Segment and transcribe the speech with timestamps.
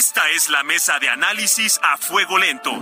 [0.00, 2.72] Esta es la mesa de análisis a fuego lento.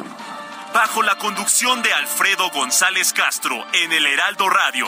[0.72, 4.86] Bajo la conducción de Alfredo González Castro en el Heraldo Radio.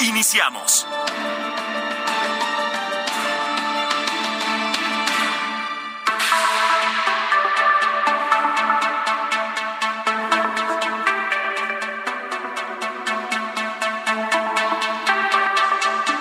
[0.00, 0.86] Iniciamos.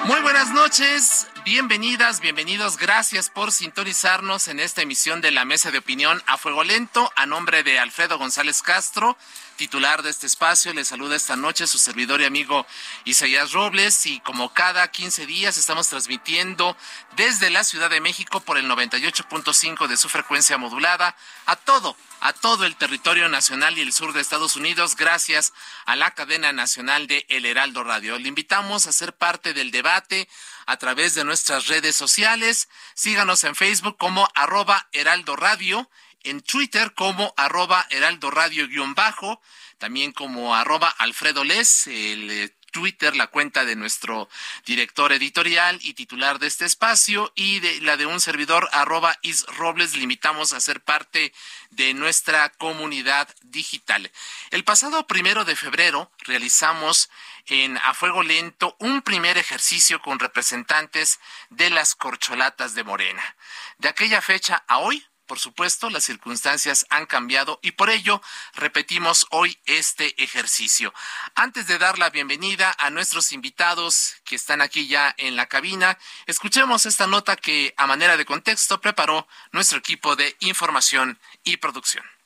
[0.05, 5.79] Muy buenas noches, bienvenidas, bienvenidos, gracias por sintonizarnos en esta emisión de la Mesa de
[5.79, 9.17] Opinión a Fuego Lento, a nombre de Alfredo González Castro,
[9.55, 10.71] titular de este espacio.
[10.75, 12.67] Le saluda esta noche su servidor y amigo
[13.03, 16.77] Isaías Robles y como cada 15 días estamos transmitiendo
[17.15, 21.15] desde la Ciudad de México por el 98.5 de su frecuencia modulada
[21.47, 25.53] a todo a todo el territorio nacional y el sur de Estados Unidos gracias
[25.85, 28.19] a la cadena nacional de El Heraldo Radio.
[28.19, 30.27] Le invitamos a ser parte del debate
[30.69, 32.69] a través de nuestras redes sociales.
[32.93, 35.89] Síganos en Facebook como arroba Heraldo Radio,
[36.21, 39.41] en Twitter como arroba Heraldo Radio guion bajo,
[39.79, 44.29] también como arroba Alfredo Les, el eh, Twitter, la cuenta de nuestro
[44.65, 49.45] director editorial y titular de este espacio, y de la de un servidor, arroba Is
[49.57, 51.33] Robles, limitamos a ser parte
[51.71, 54.11] de nuestra comunidad digital.
[54.51, 57.09] El pasado primero de febrero realizamos
[57.45, 63.35] en A Fuego Lento un primer ejercicio con representantes de las corcholatas de Morena.
[63.77, 68.19] De aquella fecha a hoy por supuesto, las circunstancias han cambiado y por ello
[68.55, 70.91] repetimos hoy este ejercicio.
[71.35, 75.99] Antes de dar la bienvenida a nuestros invitados que están aquí ya en la cabina,
[76.25, 82.18] escuchemos esta nota que a manera de contexto preparó nuestro equipo de información y producción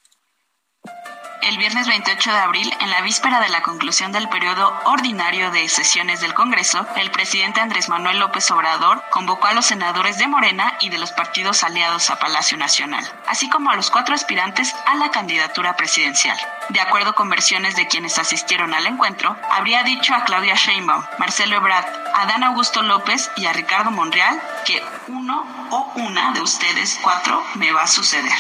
[1.44, 5.68] el viernes 28 de abril, en la víspera de la conclusión del periodo ordinario de
[5.68, 10.78] sesiones del Congreso, el presidente Andrés Manuel López Obrador convocó a los senadores de Morena
[10.80, 14.96] y de los partidos aliados a Palacio Nacional, así como a los cuatro aspirantes a
[14.96, 16.38] la candidatura presidencial.
[16.70, 21.58] De acuerdo con versiones de quienes asistieron al encuentro, habría dicho a Claudia Sheinbaum, Marcelo
[21.58, 27.00] Ebrard, a Dan Augusto López y a Ricardo Monreal que uno o una de ustedes
[27.02, 28.31] cuatro me va a suceder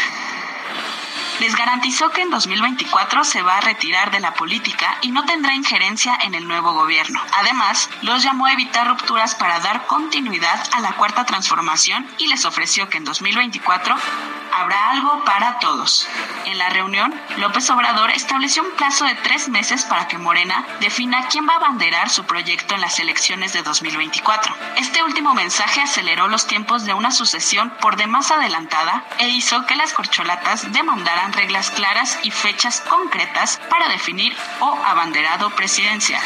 [1.43, 5.53] les garantizó que en 2024 se va a retirar de la política y no tendrá
[5.53, 7.19] injerencia en el nuevo gobierno.
[7.33, 12.45] Además, los llamó a evitar rupturas para dar continuidad a la cuarta transformación y les
[12.45, 13.93] ofreció que en 2024
[14.53, 16.07] habrá algo para todos.
[16.45, 21.27] En la reunión, López Obrador estableció un plazo de tres meses para que Morena defina
[21.27, 24.55] quién va a abanderar su proyecto en las elecciones de 2024.
[24.77, 29.75] Este último mensaje aceleró los tiempos de una sucesión por demás adelantada e hizo que
[29.75, 36.21] las corcholatas demandaran reglas claras y fechas concretas para definir o abanderado presidencial.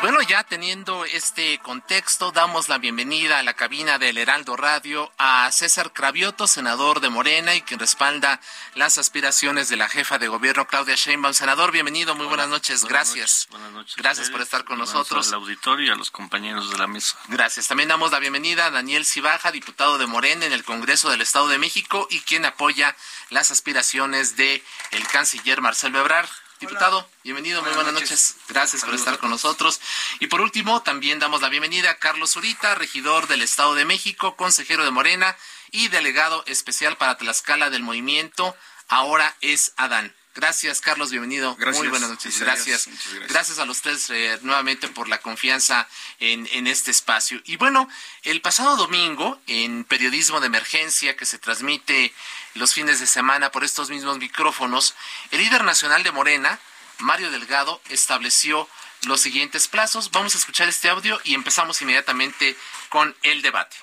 [0.00, 5.12] Y bueno, ya teniendo este contexto, damos la bienvenida a la cabina del Heraldo Radio
[5.18, 8.40] a César Cravioto, senador de Morena y quien respalda
[8.76, 11.34] las aspiraciones de la jefa de gobierno Claudia Sheinbaum.
[11.34, 13.46] Senador, bienvenido, muy buenas noches, gracias.
[13.50, 13.96] buenas noches.
[13.96, 15.28] Gracias por estar con nosotros.
[15.28, 17.18] Al auditorio y a los compañeros de la mesa.
[17.28, 17.68] Gracias.
[17.68, 21.48] También damos la bienvenida a Daniel Cibaja, diputado de Morena en el Congreso del Estado
[21.48, 22.96] de México y quien apoya
[23.28, 26.30] las aspiraciones de el canciller Marcelo Ebrard.
[26.60, 28.36] Diputado, bienvenido, muy buenas noches.
[28.46, 29.80] Gracias por estar con nosotros.
[30.18, 34.36] Y por último, también damos la bienvenida a Carlos Zurita, regidor del Estado de México,
[34.36, 35.34] consejero de Morena
[35.70, 38.54] y delegado especial para Tlaxcala del movimiento.
[38.88, 40.14] Ahora es Adán.
[40.34, 41.56] Gracias, Carlos, bienvenido.
[41.58, 42.38] Muy buenas noches.
[42.38, 42.88] Gracias.
[43.28, 43.58] gracias.
[43.58, 47.40] a los tres eh, nuevamente por la confianza en, en este espacio.
[47.46, 47.88] Y bueno,
[48.22, 52.12] el pasado domingo, en Periodismo de Emergencia, que se transmite
[52.54, 54.94] los fines de semana por estos mismos micrófonos,
[55.30, 56.58] el líder nacional de Morena,
[56.98, 58.68] Mario Delgado, estableció
[59.06, 60.10] los siguientes plazos.
[60.10, 62.56] Vamos a escuchar este audio y empezamos inmediatamente
[62.88, 63.76] con el debate.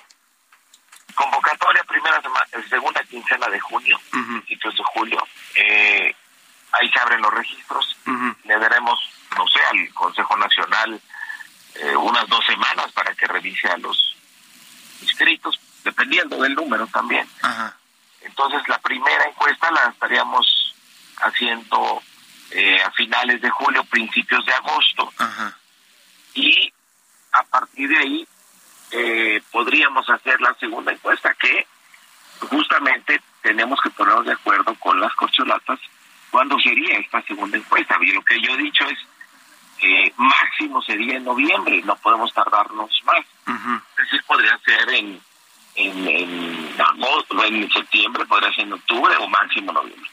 [1.14, 5.26] Convocatoria primera semana, segunda quincena de junio, principios de julio.
[5.56, 6.14] Eh,
[6.72, 7.96] ahí se abren los registros.
[8.44, 8.98] Le daremos,
[9.36, 11.00] no sé, al Consejo Nacional
[11.74, 14.16] eh, unas dos semanas para que revise a los
[15.02, 17.28] inscritos, dependiendo del número también.
[17.42, 17.76] Ajá.
[18.38, 20.72] Entonces la primera encuesta la estaríamos
[21.16, 22.00] haciendo
[22.52, 25.12] eh, a finales de julio, principios de agosto.
[26.34, 26.72] Y
[27.32, 28.28] a partir de ahí
[28.92, 31.66] eh, podríamos hacer la segunda encuesta, que
[32.48, 35.80] justamente tenemos que ponernos de acuerdo con las corcholatas
[36.30, 37.96] cuándo sería esta segunda encuesta.
[38.00, 38.98] Y lo que yo he dicho es
[39.78, 43.26] que máximo sería en noviembre, no podemos tardarnos más.
[43.98, 45.20] Es decir, podría ser en,
[45.78, 50.10] en, en agosto, en septiembre, podría ser en octubre o máximo noviembre.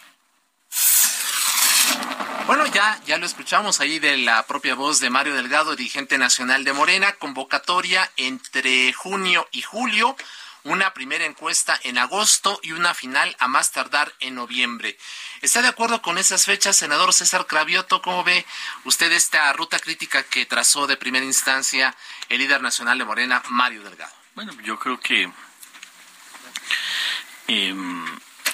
[2.46, 6.64] Bueno, ya, ya lo escuchamos ahí de la propia voz de Mario Delgado, dirigente nacional
[6.64, 10.16] de Morena, convocatoria entre junio y julio,
[10.64, 14.98] una primera encuesta en agosto y una final a más tardar en noviembre.
[15.42, 18.02] ¿Está de acuerdo con esas fechas, senador César Cravioto?
[18.04, 18.46] ¿Cómo ve
[18.84, 21.96] usted esta ruta crítica que trazó de primera instancia
[22.30, 24.14] el líder nacional de Morena, Mario Delgado?
[24.36, 25.32] Bueno, yo creo que
[27.48, 28.06] em,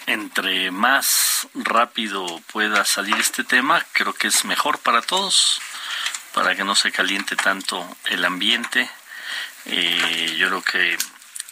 [0.08, 5.62] entre más rápido pueda salir este tema, creo que es mejor para todos,
[6.34, 8.90] para que no se caliente tanto el ambiente.
[9.66, 10.98] Eh, yo creo que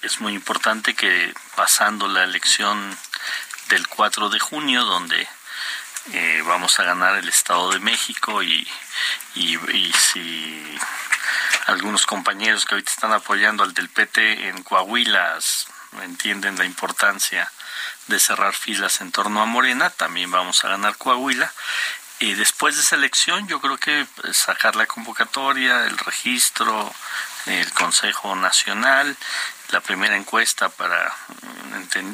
[0.01, 2.97] es muy importante que pasando la elección
[3.69, 5.27] del 4 de junio, donde
[6.13, 8.67] eh, vamos a ganar el Estado de México y,
[9.35, 10.79] y, si
[11.67, 15.37] algunos compañeros que ahorita están apoyando al del PT en Coahuila
[16.03, 17.51] entienden la importancia
[18.07, 21.51] de cerrar filas en torno a Morena, también vamos a ganar Coahuila.
[22.19, 26.93] Y después de esa elección, yo creo que pues, sacar la convocatoria, el registro,
[27.45, 29.15] el Consejo Nacional
[29.71, 31.15] la primera encuesta para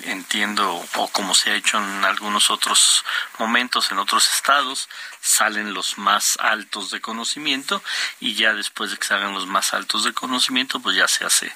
[0.04, 3.04] entiendo o como se ha hecho en algunos otros
[3.40, 4.90] momentos en otros estados
[5.22, 7.82] salen los más altos de conocimiento
[8.20, 11.52] y ya después de que salgan los más altos de conocimiento pues ya se hace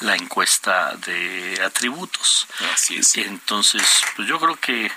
[0.00, 3.16] la encuesta de atributos Así es.
[3.16, 3.82] entonces
[4.16, 4.90] pues yo creo que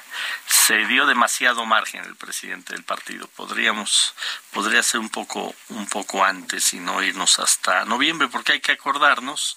[0.47, 4.13] se dio demasiado margen el presidente del partido podríamos
[4.57, 8.71] podría ser un poco un poco antes y no irnos hasta noviembre porque hay que
[8.71, 9.56] acordarnos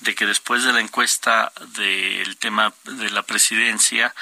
[0.00, 4.14] de que después de la encuesta del tema de la presidencia,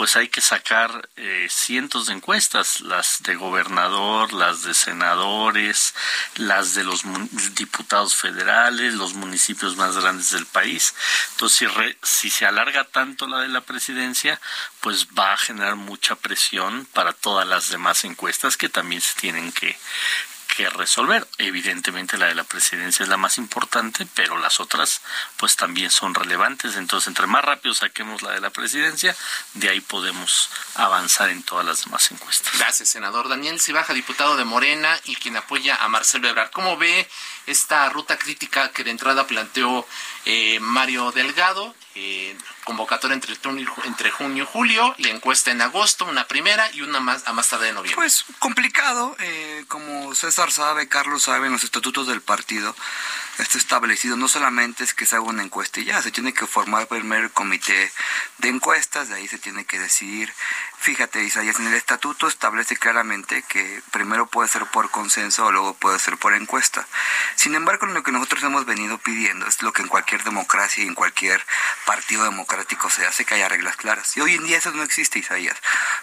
[0.00, 5.92] pues hay que sacar eh, cientos de encuestas, las de gobernador, las de senadores,
[6.36, 7.02] las de los
[7.54, 10.94] diputados federales, los municipios más grandes del país.
[11.32, 14.40] Entonces, si, si se alarga tanto la de la presidencia,
[14.80, 19.52] pues va a generar mucha presión para todas las demás encuestas que también se tienen
[19.52, 19.76] que,
[20.68, 21.26] resolver.
[21.38, 25.00] Evidentemente la de la presidencia es la más importante, pero las otras
[25.36, 26.76] pues también son relevantes.
[26.76, 29.16] Entonces, entre más rápido saquemos la de la presidencia,
[29.54, 32.52] de ahí podemos avanzar en todas las demás encuestas.
[32.58, 33.28] Gracias, senador.
[33.28, 36.50] Daniel Cibaja, diputado de Morena y quien apoya a Marcelo Ebrard.
[36.50, 37.08] ¿Cómo ve
[37.50, 39.86] esta ruta crítica que de entrada planteó
[40.24, 41.74] eh, Mario Delgado?
[41.96, 43.36] Eh, convocatoria entre,
[43.84, 47.48] entre junio y julio, la encuesta en agosto, una primera y una más a más
[47.48, 47.96] tarde de noviembre.
[47.96, 52.74] Pues complicado, eh, como César sabe, Carlos sabe, en los estatutos del partido
[53.38, 56.46] está establecido, no solamente es que se haga una encuesta y ya, se tiene que
[56.46, 57.90] formar primero comité
[58.40, 60.32] de encuestas, de ahí se tiene que decidir.
[60.78, 65.74] Fíjate, Isaías, en el estatuto establece claramente que primero puede ser por consenso o luego
[65.74, 66.86] puede ser por encuesta.
[67.36, 70.86] Sin embargo, lo que nosotros hemos venido pidiendo es lo que en cualquier democracia y
[70.86, 71.44] en cualquier
[71.84, 74.16] partido democrático se hace, que haya reglas claras.
[74.16, 75.56] Y hoy en día eso no existe, Isaías.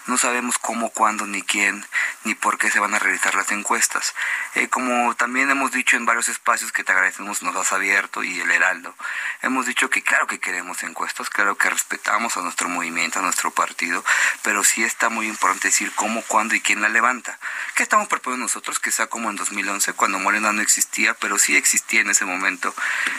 [0.06, 1.84] No sabemos cómo, cuándo, ni quién,
[2.24, 4.14] ni por qué se van a realizar las encuestas.
[4.54, 8.40] Eh, como también hemos dicho en varios espacios que te agradecemos, nos has abierto y
[8.40, 8.94] el Heraldo,
[9.42, 13.50] hemos dicho que claro que queremos encuestas, claro que respetamos a nuestro movimiento, a nuestro
[13.50, 14.04] partido,
[14.42, 17.38] pero sí está muy importante decir cómo, cuándo y quién la levanta.
[17.74, 18.78] ¿Qué estamos proponiendo nosotros?
[18.78, 22.74] Que sea como en 2011, cuando Morena no existía, pero sí existía en ese momento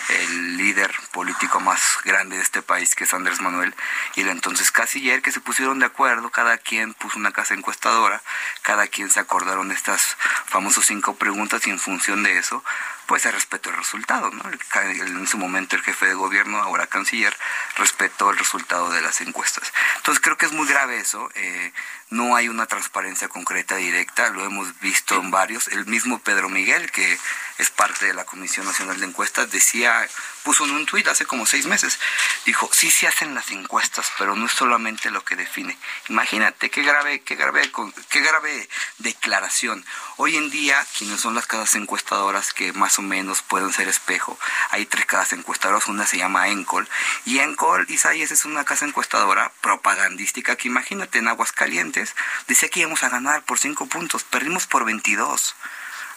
[0.09, 3.73] el líder político más grande de este país, que es Andrés Manuel,
[4.15, 8.21] y el entonces canciller, que se pusieron de acuerdo, cada quien puso una casa encuestadora,
[8.61, 12.63] cada quien se acordaron de estas famosas cinco preguntas y en función de eso,
[13.09, 14.29] pues se respetó el resultado.
[14.29, 14.43] ¿no?
[14.83, 17.35] En su momento el jefe de gobierno, ahora canciller,
[17.75, 19.73] respetó el resultado de las encuestas.
[19.97, 21.27] Entonces creo que es muy grave eso.
[21.33, 21.73] Eh,
[22.09, 25.67] no hay una transparencia concreta directa, lo hemos visto en varios.
[25.67, 27.17] El mismo Pedro Miguel, que
[27.59, 30.07] es parte de la Comisión Nacional de Encuestas, decía,
[30.43, 31.99] puso en un tuit hace como seis meses,
[32.45, 35.77] dijo, sí se hacen las encuestas, pero no es solamente lo que define.
[36.07, 37.69] Imagínate qué grave, qué grave,
[38.09, 39.85] qué grave declaración.
[40.15, 44.39] Hoy en día, quienes son las casas encuestadoras que más o menos pueden ser espejo,
[44.69, 46.87] hay tres casas encuestadoras, una se llama Encol,
[47.25, 51.98] y Encol, Isaías, es una casa encuestadora propagandística que imagínate en Aguascalientes,
[52.47, 55.55] decía que íbamos a ganar por cinco puntos, perdimos por 22.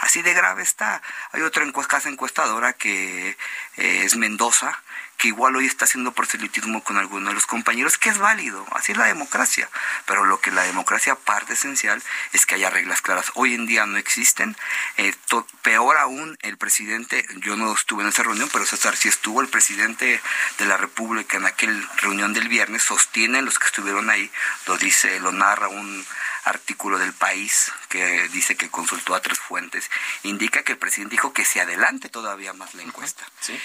[0.01, 1.01] Así de grave está.
[1.31, 3.37] Hay otra casa encuestadora que
[3.77, 4.83] eh, es Mendoza,
[5.23, 8.91] que igual hoy está haciendo proselitismo con alguno de los compañeros, que es válido, así
[8.91, 9.71] es la democracia,
[10.05, 12.03] pero lo que la democracia parte esencial
[12.33, 13.31] es que haya reglas claras.
[13.35, 14.57] Hoy en día no existen,
[14.97, 15.15] eh,
[15.63, 19.47] peor aún el presidente, yo no estuve en esa reunión, pero César sí estuvo, el
[19.47, 20.21] presidente
[20.59, 24.29] de la República en aquella reunión del viernes, sostiene los que estuvieron ahí,
[24.67, 26.05] lo dice, lo narra un
[26.45, 29.91] artículo del país que dice que consultó a tres fuentes,
[30.23, 33.25] indica que el presidente dijo que se adelante todavía más la encuesta.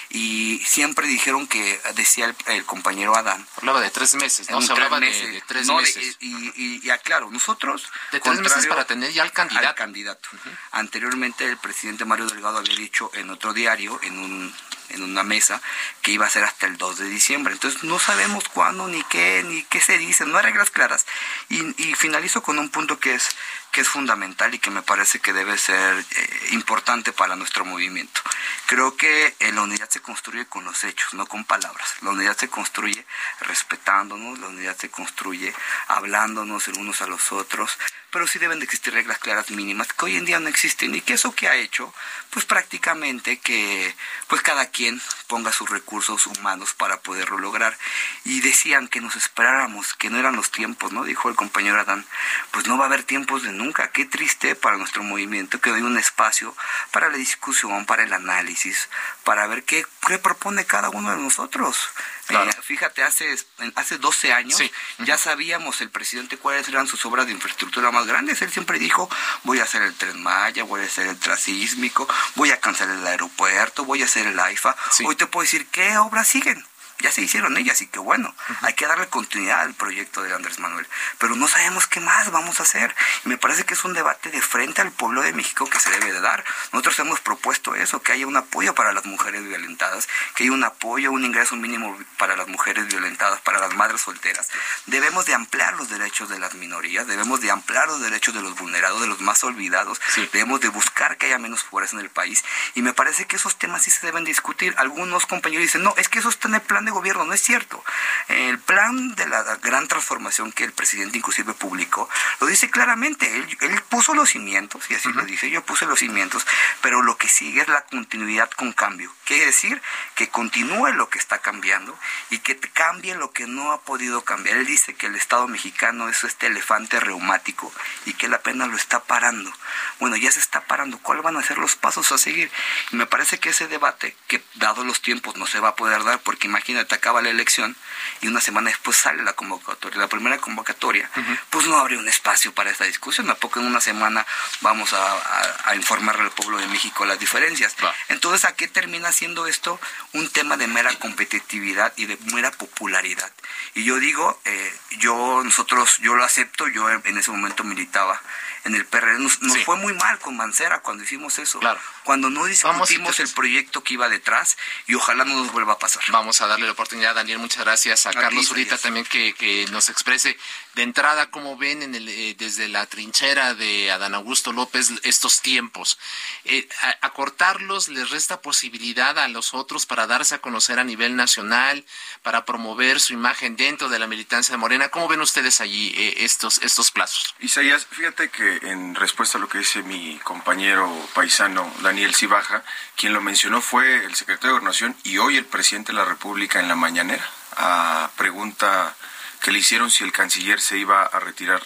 [0.10, 3.46] Y siempre dijeron que, decía el, compañero Adán.
[3.58, 4.62] Hablaba de tres meses, ¿no?
[4.62, 6.18] Se hablaba de, tres meses.
[6.20, 7.88] y, y, aclaro, nosotros...
[8.12, 9.76] De tres meses para tener ya al candidato.
[9.76, 10.30] candidato.
[10.72, 14.54] Anteriormente el presidente Mario Delgado había dicho en otro diario, en un
[14.90, 15.62] en una mesa
[16.02, 17.54] que iba a ser hasta el 2 de diciembre.
[17.54, 21.06] Entonces no sabemos cuándo, ni qué, ni qué se dice, no hay reglas claras.
[21.50, 23.36] Y, y finalizo con un punto que es
[23.72, 28.22] que es fundamental y que me parece que debe ser eh, importante para nuestro movimiento.
[28.66, 31.96] Creo que eh, la unidad se construye con los hechos, no con palabras.
[32.02, 33.06] La unidad se construye
[33.42, 35.54] respetándonos, la unidad se construye
[35.90, 37.78] hablándonos el unos a los otros,
[38.12, 41.02] pero sí deben de existir reglas claras mínimas que hoy en día no existen y
[41.02, 41.94] que eso que ha hecho,
[42.30, 43.96] pues prácticamente que
[44.28, 47.78] pues cada quien ponga sus recursos humanos para poderlo lograr.
[48.24, 51.04] Y decían que nos esperáramos, que no eran los tiempos, ¿no?
[51.04, 52.06] Dijo el compañero Adán,
[52.52, 53.92] pues no va a haber tiempos de nunca.
[53.92, 56.56] Qué triste para nuestro movimiento que doy un espacio
[56.92, 58.90] para la discusión, para el análisis,
[59.24, 59.86] para ver qué
[60.22, 61.90] propone cada uno de nosotros.
[62.30, 63.36] Eh, fíjate, hace,
[63.76, 64.62] hace 12 años
[65.00, 68.42] ya sabíamos el presidente cuáles eran sus obras de infraestructura más grandes.
[68.42, 69.10] Él siempre dijo,
[69.44, 73.08] voy a hacer el Tren Maya, voy a hacer el Trasísmico, voy a cancelar el
[73.08, 74.76] aeropuerto, voy a hacer el AIFA.
[75.06, 76.66] Hoy te puedo decir qué obras siguen
[77.00, 80.60] ya se hicieron ellas y que bueno, hay que darle continuidad al proyecto de Andrés
[80.60, 80.88] Manuel,
[81.20, 82.96] pero no sabemos qué más vamos a hacer.
[83.26, 85.90] Y me parece que es un debate de frente al pueblo de México que se
[85.92, 86.44] debe de dar.
[86.72, 90.64] Nosotros hemos propuesto eso, que haya un apoyo para las mujeres violentadas, que haya un
[90.64, 94.50] apoyo, un ingreso mínimo para las mujeres violentadas, para las madres solteras.
[94.86, 98.56] Debemos de ampliar los derechos de las minorías, debemos de ampliar los derechos de los
[98.56, 100.02] vulnerados, de los más olvidados,
[100.34, 102.44] debemos de buscar que haya menos pobreza en el país.
[102.76, 104.74] Y me parece que esos temas sí se deben discutir.
[104.78, 107.42] Algunos compañeros dicen, no, es que eso está en el plan de gobierno, no es
[107.42, 107.84] cierto.
[108.28, 113.82] El plan de la gran transformación que el presidente inclusive publicó, lo dice claramente, él,
[113.90, 116.46] puso los cimientos, y así lo dice, yo puse los cimientos,
[116.82, 119.14] pero lo que sigue es la continuidad con cambio.
[119.26, 119.82] Quiere decir
[120.16, 121.98] que continúe lo que está cambiando
[122.30, 124.58] y que cambie lo que no ha podido cambiar.
[124.58, 127.72] Él dice que el Estado mexicano es este elefante reumático
[128.06, 129.52] y que la pena lo está parando.
[130.00, 130.98] Bueno, ya se está parando.
[131.00, 132.52] ¿Cuáles van a ser los pasos a seguir?
[132.92, 136.04] Y me parece que ese debate, que dado los tiempos no se va a poder
[136.04, 137.76] dar, porque imagínate, te acaba la elección
[138.22, 141.10] y una semana después sale la convocatoria, la primera convocatoria,
[141.50, 143.28] pues no abre un espacio para esta discusión.
[143.28, 144.26] Tampoco en una semana
[144.62, 147.76] vamos a, informar al pueblo de México las diferencias.
[148.10, 149.80] Entonces, ¿a qué termina siendo esto?
[150.14, 153.32] Un tema de mera competitividad y de mera popularidad.
[153.76, 158.22] Y yo digo, eh, yo, nosotros, yo lo acepto, yo en ese momento militaba
[158.68, 159.20] en el PRD.
[159.20, 161.60] Nos, fue muy mal con Mancera cuando hicimos eso.
[161.60, 161.80] Claro.
[162.04, 166.04] Cuando no discutimos el proyecto que iba detrás y ojalá no nos vuelva a pasar.
[166.10, 167.40] Vamos a darle la oportunidad, Daniel.
[167.40, 170.38] Muchas gracias a, Carlos Zurita también que, que, nos exprese
[170.76, 175.42] de entrada cómo ven en el, eh, desde la trinchera de Adán Augusto López estos
[175.42, 175.98] tiempos.
[176.46, 176.68] Eh,
[177.02, 181.86] acortarlos les resta posibilidad a los otros para darse a conocer a nivel nacional,
[182.22, 184.90] para promover su imagen dentro de la militancia de Morena.
[184.90, 187.36] ¿Cómo ven ustedes allí eh, estos, estos plazos?
[187.40, 192.64] Isaías, fíjate que en respuesta a lo que dice mi compañero paisano Daniel Cibaja,
[192.96, 196.60] quien lo mencionó fue el secretario de Gobernación y hoy el presidente de la República
[196.60, 198.96] en la mañanera, a pregunta
[199.42, 201.62] que le hicieron si el canciller se iba a retirar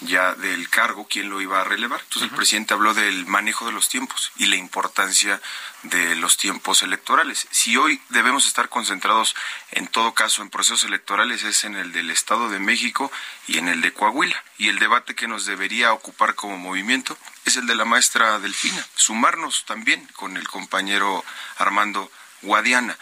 [0.00, 2.00] ya del cargo, quién lo iba a relevar.
[2.00, 5.40] Entonces el presidente habló del manejo de los tiempos y la importancia
[5.84, 7.46] de los tiempos electorales.
[7.50, 9.34] Si hoy debemos estar concentrados
[9.70, 13.10] en todo caso en procesos electorales es en el del Estado de México
[13.46, 14.42] y en el de Coahuila.
[14.58, 18.86] Y el debate que nos debería ocupar como movimiento es el de la maestra Delfina.
[18.96, 21.24] Sumarnos también con el compañero
[21.58, 22.10] Armando
[22.42, 22.96] Guadiana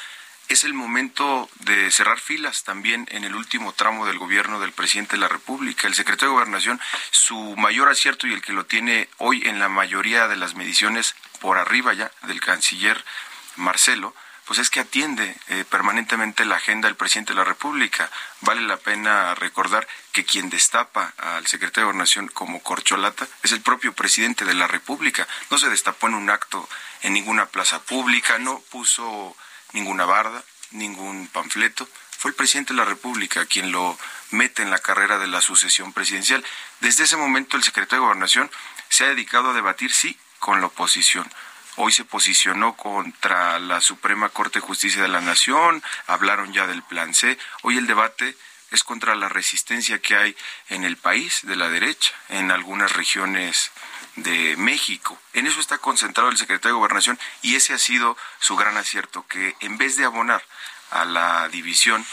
[0.49, 5.17] es el momento de cerrar filas también en el último tramo del gobierno del presidente
[5.17, 5.89] de la República.
[5.89, 9.69] El secretario de Gobernación, su mayor acierto y el que lo tiene hoy en la
[9.69, 13.05] mayoría de las mediciones por arriba ya del canciller
[13.57, 14.15] Marcelo,
[14.47, 18.11] pues es que atiende eh, permanentemente la agenda del presidente de la República.
[18.41, 23.63] Vale la pena recordar que quien destapa al secretario de Gobernación como corcholata es el
[23.63, 25.27] propio presidente de la República.
[25.51, 26.69] No se destapó en un acto
[27.03, 29.35] en ninguna plaza pública, no puso
[29.75, 31.87] ninguna barda, ningún panfleto.
[32.19, 33.99] Fue el presidente de la República quien lo
[34.31, 36.43] mete en la carrera de la sucesión presidencial.
[36.81, 38.51] Desde ese momento el secretario de Gobernación
[38.89, 41.31] se ha dedicado a debatir, sí, con la oposición.
[41.77, 46.85] hoy se posicionó contra la Suprema Corte de Justicia de la Nación, hablaron ya del
[46.85, 47.37] plan C.
[47.63, 48.37] Hoy el debate
[48.71, 50.37] es contra la resistencia que hay
[50.69, 53.73] en el país de la derecha, en algunas regiones
[54.17, 55.19] de México.
[55.33, 59.27] En eso está concentrado el secretario de Gobernación y ese ha sido su gran acierto,
[59.27, 60.43] que en vez de abonar
[60.91, 62.05] a la división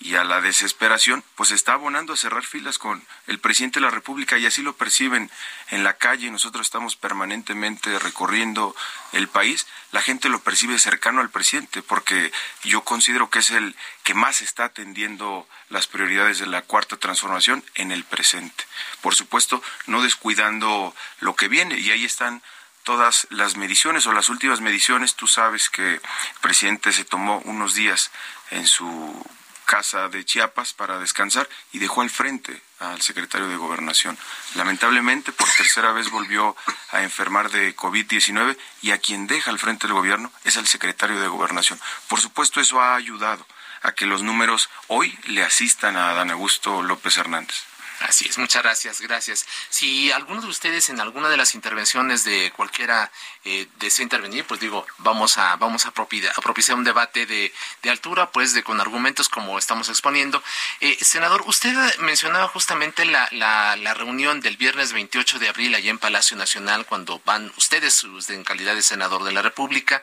[0.00, 3.90] y a la desesperación, pues está abonando a cerrar filas con el presidente de la
[3.90, 5.30] República y así lo perciben
[5.68, 6.30] en la calle.
[6.30, 8.74] Nosotros estamos permanentemente recorriendo
[9.12, 9.66] el país.
[9.92, 12.32] La gente lo percibe cercano al presidente porque
[12.64, 17.62] yo considero que es el que más está atendiendo las prioridades de la cuarta transformación
[17.74, 18.64] en el presente.
[19.02, 22.42] Por supuesto, no descuidando lo que viene y ahí están
[22.84, 25.14] todas las mediciones o las últimas mediciones.
[25.14, 26.00] Tú sabes que el
[26.40, 28.10] presidente se tomó unos días
[28.50, 29.22] en su
[29.70, 34.18] casa de Chiapas para descansar y dejó al frente al secretario de Gobernación.
[34.56, 36.56] Lamentablemente, por tercera vez volvió
[36.90, 41.20] a enfermar de COVID-19 y a quien deja al frente del gobierno es al secretario
[41.20, 41.80] de Gobernación.
[42.08, 43.46] Por supuesto, eso ha ayudado
[43.82, 47.69] a que los números hoy le asistan a Dan Augusto López Hernández.
[48.00, 49.46] Así es, muchas gracias, gracias.
[49.68, 53.12] Si alguno de ustedes en alguna de las intervenciones de cualquiera
[53.44, 57.52] eh, desea intervenir, pues digo, vamos a vamos a, propiciar un debate de,
[57.82, 60.42] de, altura, pues de con argumentos como estamos exponiendo.
[60.80, 65.90] Eh, senador, usted mencionaba justamente la, la, la, reunión del viernes 28 de abril allá
[65.90, 70.02] en Palacio Nacional, cuando van ustedes en calidad de senador de la República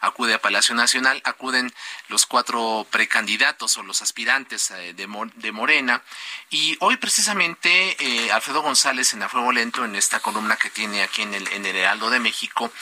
[0.00, 1.72] acude a Palacio Nacional, acuden
[2.08, 6.02] los cuatro precandidatos o los aspirantes eh, de, Morena.
[6.50, 11.02] Y hoy precisamente eh, Alfredo González en A Fuego Lento, en esta columna que tiene
[11.02, 12.72] aquí en el, en el Heraldo de México,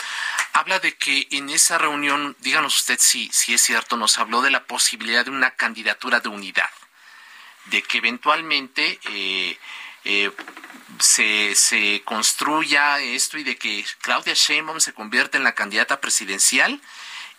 [0.53, 4.51] habla de que en esa reunión, díganos usted si, si es cierto, nos habló de
[4.51, 6.71] la posibilidad de una candidatura de unidad,
[7.67, 8.99] de que eventualmente...
[9.11, 9.59] Eh,
[11.01, 16.81] se, se, construya esto y de que Claudia Sheinbaum se convierta en la candidata presidencial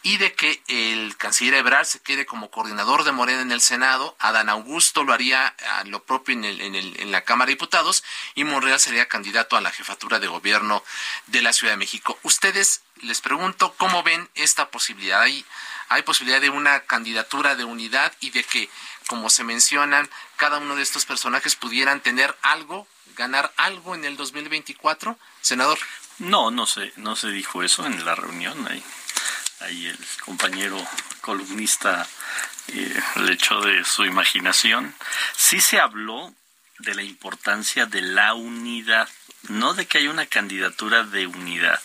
[0.03, 4.15] y de que el canciller Ebrard se quede como coordinador de Morena en el Senado,
[4.19, 7.53] Adán Augusto lo haría a lo propio en, el, en, el, en la Cámara de
[7.53, 8.03] Diputados
[8.35, 10.83] y Monreal sería candidato a la jefatura de gobierno
[11.27, 12.17] de la Ciudad de México.
[12.23, 15.21] Ustedes, les pregunto, ¿cómo ven esta posibilidad?
[15.21, 15.45] ¿Hay,
[15.89, 18.69] hay posibilidad de una candidatura de unidad y de que,
[19.07, 24.15] como se mencionan, cada uno de estos personajes pudieran tener algo, ganar algo en el
[24.15, 25.17] 2024?
[25.41, 25.79] Senador.
[26.19, 28.67] No, no se, no se dijo eso en la reunión.
[28.67, 28.83] Ahí
[29.59, 30.77] ahí el compañero
[31.21, 32.07] columnista
[32.67, 34.93] eh, le echó de su imaginación.
[35.35, 36.33] Sí se habló
[36.79, 39.09] de la importancia de la unidad,
[39.49, 41.81] no de que haya una candidatura de unidad,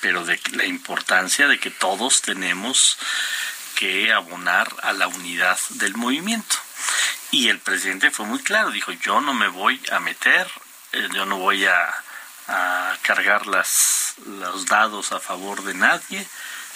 [0.00, 2.98] pero de la importancia de que todos tenemos
[3.74, 6.56] que abonar a la unidad del movimiento.
[7.30, 10.50] Y el presidente fue muy claro, dijo, yo no me voy a meter,
[10.92, 11.94] eh, yo no voy a,
[12.48, 16.26] a cargar las, los dados a favor de nadie,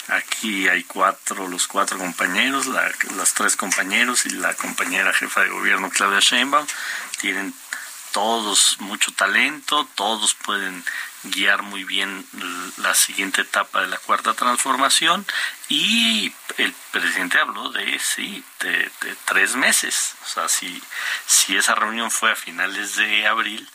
[0.09, 5.49] Aquí hay cuatro, los cuatro compañeros, la, los tres compañeros y la compañera jefa de
[5.49, 6.67] gobierno Claudia Sheinbaum.
[7.21, 7.53] Tienen
[8.13, 10.85] todos mucho talento, todos pueden
[11.23, 12.25] guiar muy bien
[12.77, 15.25] la siguiente etapa de la cuarta transformación
[15.69, 18.91] y el presidente habló de sí de,
[19.25, 20.15] tres meses.
[20.25, 20.81] O sea si
[21.25, 23.67] si esa reunión fue a finales de abril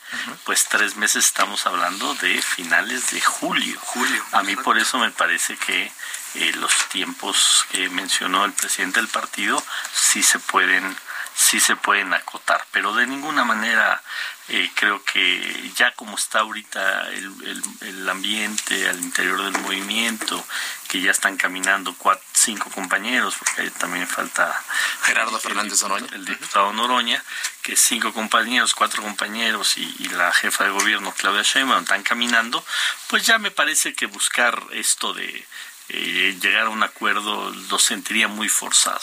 [0.44, 3.79] pues tres meses estamos hablando de finales de julio.
[3.81, 5.90] Julio a mí por eso me parece que
[6.35, 10.96] eh, los tiempos que mencionó el presidente del partido sí se pueden
[11.38, 14.03] sí se pueden acotar, pero de ninguna manera
[14.48, 20.44] eh, creo que ya como está ahorita el, el, ambiente al interior del movimiento,
[20.88, 24.61] que ya están caminando cuatro, cinco compañeros, porque también falta
[25.03, 27.22] Gerardo Fernández Noroña, el diputado Noroña,
[27.62, 32.64] que cinco compañeros, cuatro compañeros y, y, la jefa de gobierno Claudia Sheinbaum están caminando,
[33.07, 35.46] pues ya me parece que buscar esto de
[35.90, 39.01] eh, llegar a un acuerdo lo sentiría muy forzado.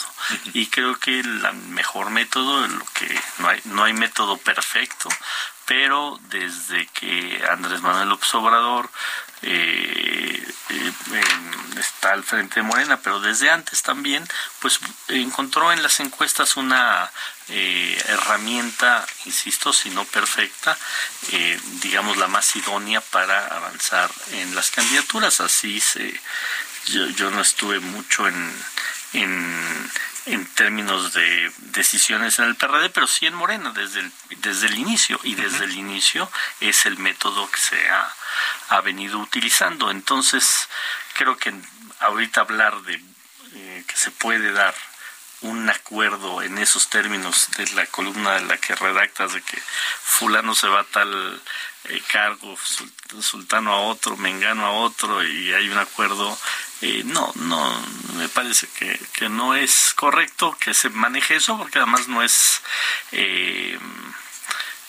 [0.52, 5.08] Y creo que el mejor método, lo que no hay, no hay método perfecto,
[5.64, 8.88] pero desde que Andrés Manuel López Obrador
[9.42, 10.92] eh, eh,
[11.76, 14.24] está al frente de Morena, pero desde antes también,
[14.60, 17.10] pues encontró en las encuestas una
[17.48, 20.76] herramienta, insisto, si no perfecta,
[21.80, 25.40] digamos la más idónea para avanzar en las candidaturas.
[25.40, 26.20] Así se,
[26.86, 28.64] yo, yo no estuve mucho en,
[29.12, 29.90] en,
[30.26, 34.78] en, términos de decisiones en el PRD, pero sí en Morena desde el, desde el
[34.78, 35.18] inicio.
[35.22, 38.14] Y desde el inicio es el método que se ha,
[38.68, 39.90] ha venido utilizando.
[39.90, 40.68] Entonces,
[41.14, 41.54] creo que
[42.00, 43.02] ahorita hablar de
[43.54, 44.74] eh, que se puede dar
[45.42, 49.58] un acuerdo en esos términos de la columna de la que redactas de que
[50.02, 51.42] fulano se va a tal
[51.84, 52.56] eh, cargo,
[53.20, 56.36] sultano a otro, mengano a otro y hay un acuerdo,
[56.82, 57.86] eh, no, no,
[58.16, 62.62] me parece que, que, no es correcto que se maneje eso porque además no es...
[63.12, 63.78] Eh,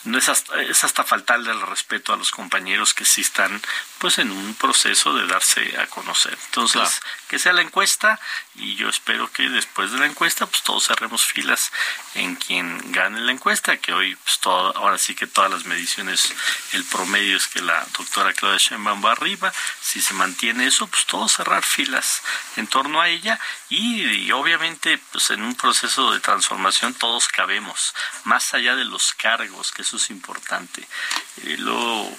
[0.03, 3.61] no es hasta, es hasta faltarle el respeto a los compañeros que sí están
[3.99, 6.37] pues en un proceso de darse a conocer.
[6.45, 8.19] Entonces, que sea la encuesta
[8.55, 11.71] y yo espero que después de la encuesta pues todos cerremos filas
[12.15, 16.33] en quien gane la encuesta, que hoy pues todo, ahora sí que todas las mediciones
[16.73, 21.05] el promedio es que la doctora Claudia Sheinbaum va arriba, si se mantiene eso pues
[21.05, 22.21] todos cerrar filas
[22.55, 28.53] en torno a ella y, obviamente pues en un proceso de transformación todos cabemos, más
[28.53, 30.87] allá de los cargos, que eso es importante.
[31.43, 32.17] Eh, luego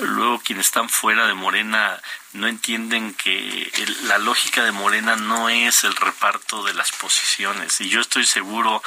[0.00, 2.00] luego quienes están fuera de Morena
[2.32, 3.70] no entienden que
[4.04, 7.80] la lógica de Morena no es el reparto de las posiciones.
[7.80, 8.82] Y yo estoy seguro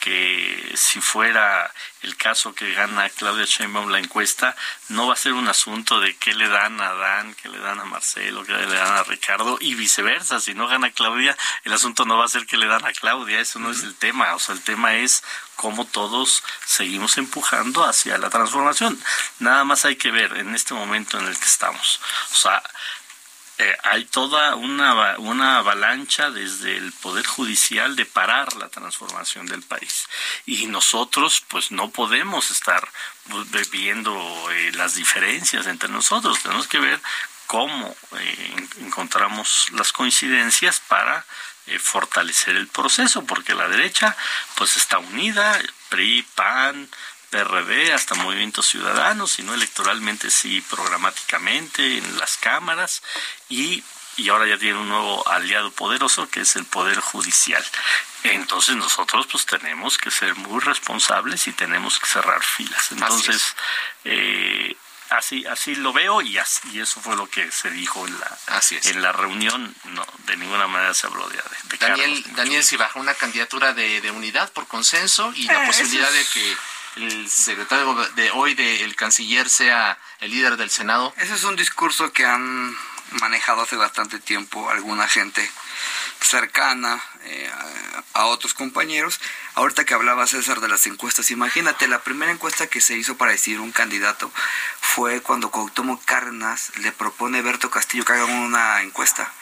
[0.00, 4.56] que si fuera el caso que gana Claudia Sheinbaum la encuesta,
[4.88, 7.80] no va a ser un asunto de qué le dan a Dan, qué le dan
[7.80, 10.40] a Marcelo, qué le dan a Ricardo y viceversa.
[10.40, 13.40] Si no gana Claudia, el asunto no va a ser qué le dan a Claudia,
[13.40, 14.34] eso no es el tema.
[14.34, 15.24] O sea, el tema es
[15.56, 18.98] cómo todos seguimos empujando hacia la transformación.
[19.40, 22.00] Nada más hay que ver en este momento en el que estamos.
[22.32, 22.62] O sea,
[23.60, 29.62] eh, hay toda una, una avalancha desde el Poder Judicial de parar la transformación del
[29.62, 30.08] país.
[30.46, 32.88] Y nosotros pues no podemos estar
[33.72, 34.12] viendo
[34.52, 36.40] eh, las diferencias entre nosotros.
[36.40, 37.00] Tenemos que ver
[37.48, 41.26] cómo eh, encontramos las coincidencias para
[41.80, 44.16] fortalecer el proceso, porque la derecha
[44.54, 46.88] pues está unida, PRI, PAN,
[47.30, 53.02] PRD, hasta Movimientos Ciudadanos, sino electoralmente sí programáticamente en las cámaras
[53.48, 53.84] y,
[54.16, 57.64] y ahora ya tiene un nuevo aliado poderoso que es el Poder Judicial.
[58.24, 62.90] Entonces nosotros pues tenemos que ser muy responsables y tenemos que cerrar filas.
[62.92, 63.54] Entonces,
[64.04, 64.76] eh,
[65.10, 68.38] así así lo veo y así, eso fue lo que se dijo en la
[68.84, 69.74] en la reunión.
[69.84, 74.00] No de ninguna manera se habló de, de Daniel Daniel si baja una candidatura de,
[74.00, 76.56] de, unidad por consenso y la eh, posibilidad de que
[77.02, 81.14] el secretario de hoy del canciller sea el líder del Senado?
[81.18, 82.76] Ese es un discurso que han
[83.20, 85.48] manejado hace bastante tiempo alguna gente
[86.20, 87.50] cercana eh,
[88.14, 89.20] a, otros compañeros.
[89.54, 93.32] Ahorita que hablaba César de las encuestas, imagínate, la primera encuesta que se hizo para
[93.32, 94.30] decidir un candidato
[94.80, 99.32] fue cuando Cuauhtémoc Cárdenas le propone a Berto Castillo que haga una encuesta.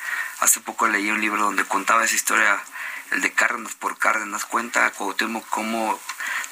[0.40, 2.62] Hace poco leí un libro donde contaba esa historia,
[3.12, 5.98] el de Cárdenas por Cárdenas, cuenta Cuauhtémoc cómo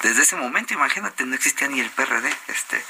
[0.01, 2.83] desde ese momento, imagínate, no existía ni el PRD, este,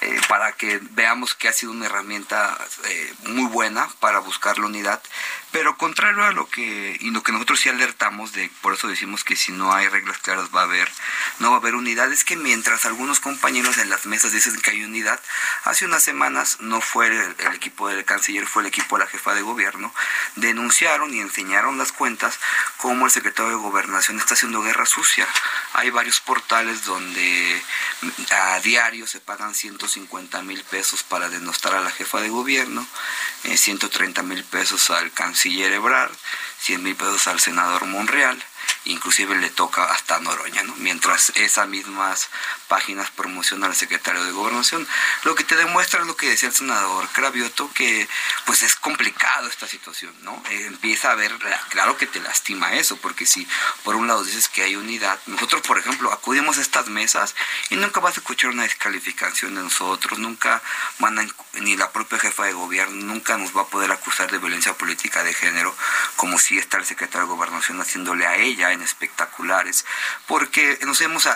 [0.00, 4.66] eh, para que veamos que ha sido una herramienta eh, muy buena para buscar la
[4.66, 5.02] unidad,
[5.50, 9.22] pero contrario a lo que, y lo que nosotros sí alertamos, de, por eso decimos
[9.22, 10.90] que si no hay reglas claras va a haber,
[11.40, 14.70] no va a haber unidad, es que mientras algunos compañeros en las mesas dicen que
[14.70, 15.20] hay unidad,
[15.64, 19.10] hace unas semanas no fue el, el equipo del canciller, fue el equipo de la
[19.10, 19.92] jefa de gobierno,
[20.36, 22.38] denunciaron y enseñaron las cuentas
[22.78, 25.26] como el secretario de gobernación está haciendo guerra sucia.
[25.74, 27.62] Hay varios portales donde
[28.30, 32.86] a diario se pagan 150 mil pesos para denostar a la jefa de gobierno,
[33.44, 36.12] 130 eh, mil pesos al canciller Ebrard,
[36.60, 38.42] 100 mil pesos al senador Monreal
[38.84, 40.74] inclusive le toca hasta Noroña, ¿no?
[40.76, 42.28] mientras esas mismas
[42.68, 44.86] páginas promocionan al secretario de Gobernación,
[45.24, 48.08] lo que te demuestra lo que decía el senador Cravioto, que
[48.44, 50.42] pues es complicado esta situación, ¿no?
[50.50, 51.36] Eh, empieza a ver,
[51.68, 53.46] claro que te lastima eso, porque si
[53.84, 57.34] por un lado dices que hay unidad, nosotros por ejemplo acudimos a estas mesas
[57.70, 60.62] y nunca vas a escuchar una descalificación de nosotros, nunca
[60.98, 64.38] van a, ni la propia jefa de gobierno, nunca nos va a poder acusar de
[64.38, 65.74] violencia política de género,
[66.16, 69.84] como si está el secretario de Gobernación haciéndole a ella en espectaculares,
[70.26, 71.28] porque nos hemos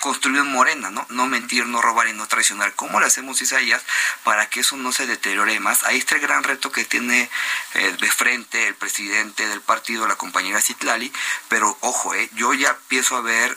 [0.00, 1.06] construido en Morena, ¿no?
[1.08, 2.74] No mentir, no robar y no traicionar.
[2.74, 3.82] ¿Cómo le hacemos, Isaías,
[4.22, 5.84] para que eso no se deteriore más?
[5.84, 7.30] Ahí está el gran reto que tiene
[7.74, 11.12] eh, de frente el presidente del partido, la compañera Citlali,
[11.48, 13.56] pero ojo, eh, yo ya empiezo a ver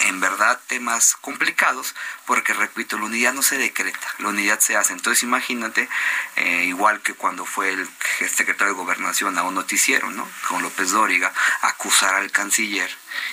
[0.00, 1.94] en verdad temas complicados,
[2.26, 4.92] porque repito, la unidad no se decreta, la unidad se hace.
[4.92, 5.88] Entonces imagínate,
[6.36, 7.88] eh, igual que cuando fue el
[8.28, 10.28] secretario de gobernación a un noticiero, ¿no?
[10.48, 12.90] Con López Dóriga, acusar al canciller.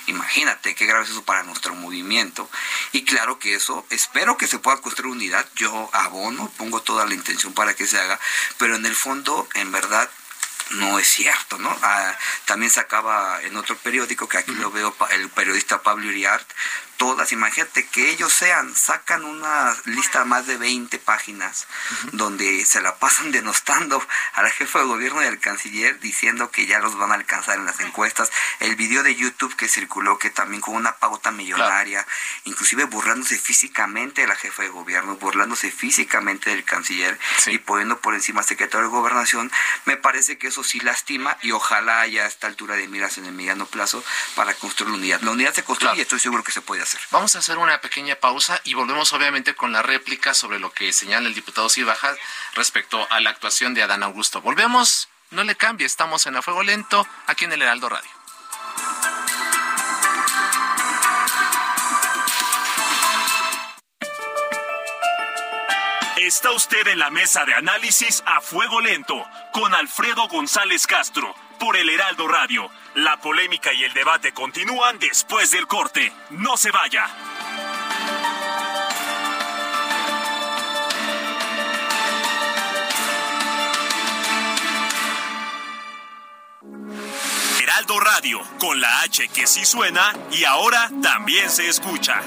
[0.08, 2.50] Imagínate qué grave es eso para nuestro movimiento.
[2.92, 5.46] Y claro que eso, espero que se pueda construir unidad.
[5.56, 8.20] Yo abono, pongo toda la intención para que se haga,
[8.58, 10.10] pero en el fondo, en verdad,
[10.74, 11.76] no es cierto, ¿no?
[11.82, 16.48] Ah, también sacaba en otro periódico, que aquí lo veo, el periodista Pablo Iriart,
[17.02, 21.66] todas, imagínate que ellos sean, sacan una lista más de 20 páginas
[22.12, 26.68] donde se la pasan denostando a la jefa de gobierno y al canciller diciendo que
[26.68, 30.30] ya los van a alcanzar en las encuestas, el video de YouTube que circuló que
[30.30, 32.06] también con una pauta millonaria,
[32.44, 38.14] inclusive burlándose físicamente de la jefa de gobierno, burlándose físicamente del canciller y poniendo por
[38.14, 39.52] encima al secretario de gobernación,
[39.86, 43.26] me parece que eso sí lastima y ojalá haya a esta altura de miras en
[43.26, 44.04] el mediano plazo
[44.36, 45.22] para construir la unidad.
[45.22, 46.91] La unidad se construye y estoy seguro que se puede hacer.
[47.12, 50.94] Vamos a hacer una pequeña pausa y volvemos obviamente con la réplica sobre lo que
[50.94, 52.16] señala el diputado Cibaja
[52.54, 54.42] respecto a la actuación de Adán Augusto.
[54.42, 58.10] Volvemos, no le cambie, estamos en a fuego lento aquí en el Heraldo Radio.
[66.18, 71.78] Está usted en la mesa de análisis a fuego lento con Alfredo González Castro por
[71.78, 72.70] el Heraldo Radio.
[72.96, 76.12] La polémica y el debate continúan después del corte.
[76.32, 77.06] No se vaya.
[87.62, 92.22] Heraldo Radio, con la H que sí suena y ahora también se escucha.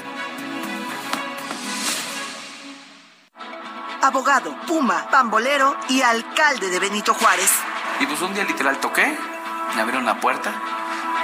[4.01, 7.51] abogado, puma, pambolero y alcalde de Benito Juárez.
[7.99, 9.17] Y pues un día literal toqué,
[9.75, 10.53] me abrieron la puerta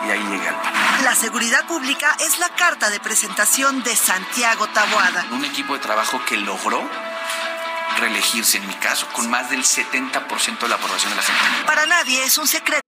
[0.07, 0.73] y ahí llegué al pan.
[1.03, 5.25] La seguridad pública es la carta de presentación de Santiago Taboada.
[5.31, 6.81] Un equipo de trabajo que logró
[7.99, 11.65] reelegirse en mi caso con más del 70% de la aprobación de la gente.
[11.65, 12.81] Para nadie es un secreto.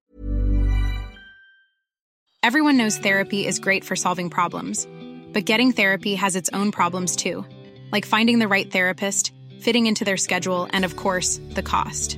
[2.41, 4.86] Everyone knows therapy is great for solving problems,
[5.34, 7.46] but getting therapy has its own problems too,
[7.91, 9.32] like finding the right therapist
[9.63, 12.17] fitting into their schedule, and of course, the cost.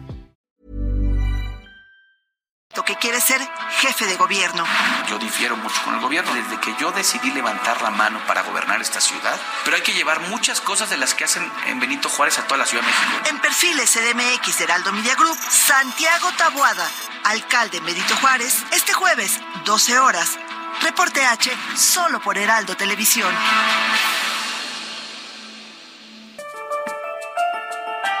[2.91, 3.39] que quiere ser
[3.79, 4.65] jefe de gobierno.
[5.07, 6.33] Yo difiero mucho con el gobierno.
[6.33, 10.19] Desde que yo decidí levantar la mano para gobernar esta ciudad, pero hay que llevar
[10.27, 13.29] muchas cosas de las que hacen en Benito Juárez a toda la Ciudad de México.
[13.29, 16.85] En perfiles CDMX de Heraldo Media Group, Santiago Tabuada,
[17.23, 20.37] alcalde Benito Juárez, este jueves, 12 horas.
[20.81, 23.33] Reporte H, solo por Heraldo Televisión.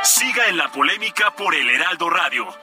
[0.03, 2.60] Siga en la polémica por el Heraldo Radio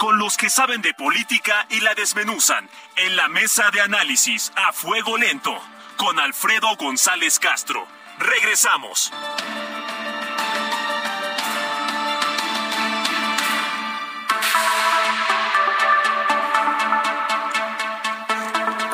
[0.00, 4.72] con los que saben de política y la desmenuzan en la mesa de análisis a
[4.72, 5.54] fuego lento
[5.98, 7.86] con Alfredo González Castro.
[8.18, 9.12] Regresamos.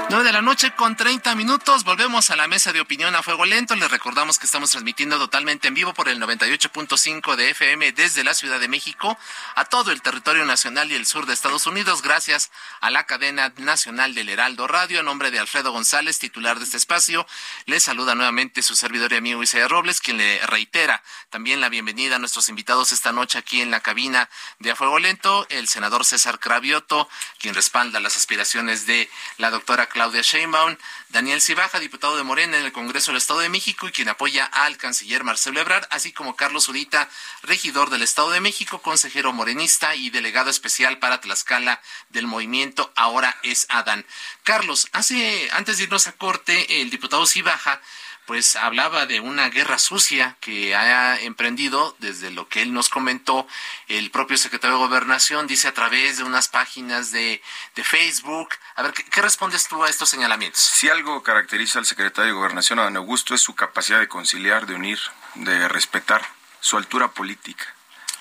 [0.09, 1.83] 9 de la noche con 30 minutos.
[1.83, 3.75] Volvemos a la mesa de opinión a fuego lento.
[3.75, 8.33] Les recordamos que estamos transmitiendo totalmente en vivo por el 98.5 de FM desde la
[8.33, 9.19] Ciudad de México
[9.57, 13.53] a todo el territorio nacional y el sur de Estados Unidos, gracias a la cadena
[13.57, 15.01] nacional del Heraldo Radio.
[15.01, 17.27] A nombre de Alfredo González, titular de este espacio,
[17.65, 22.15] les saluda nuevamente su servidor y amigo Isaías Robles, quien le reitera también la bienvenida
[22.15, 26.05] a nuestros invitados esta noche aquí en la cabina de A Fuego Lento, el senador
[26.05, 27.09] César Cravioto,
[27.41, 30.77] quien respalda las aspiraciones de la doctora Claudia Sheinbaum,
[31.09, 34.45] Daniel Cibaja, diputado de Morena en el Congreso del Estado de México y quien apoya
[34.45, 37.09] al canciller Marcelo Ebrard, así como Carlos Urita,
[37.43, 41.81] regidor del Estado de México, consejero morenista y delegado especial para Tlaxcala
[42.11, 44.05] del movimiento Ahora es Adán.
[44.43, 47.81] Carlos, hace antes de irnos a corte, el diputado Cibaja
[48.27, 53.47] pues hablaba de una guerra sucia que ha emprendido desde lo que él nos comentó
[53.89, 57.43] el propio secretario de Gobernación, dice a través de unas páginas de,
[57.75, 58.49] Facebook.
[58.75, 60.61] A ver, ¿qué, respondes tú a estos señalamientos?
[60.61, 64.75] Si algo caracteriza al secretario de Gobernación, Adán Augusto, es su capacidad de conciliar, de
[64.75, 64.99] unir,
[65.37, 66.23] de respetar
[66.61, 67.65] su altura política.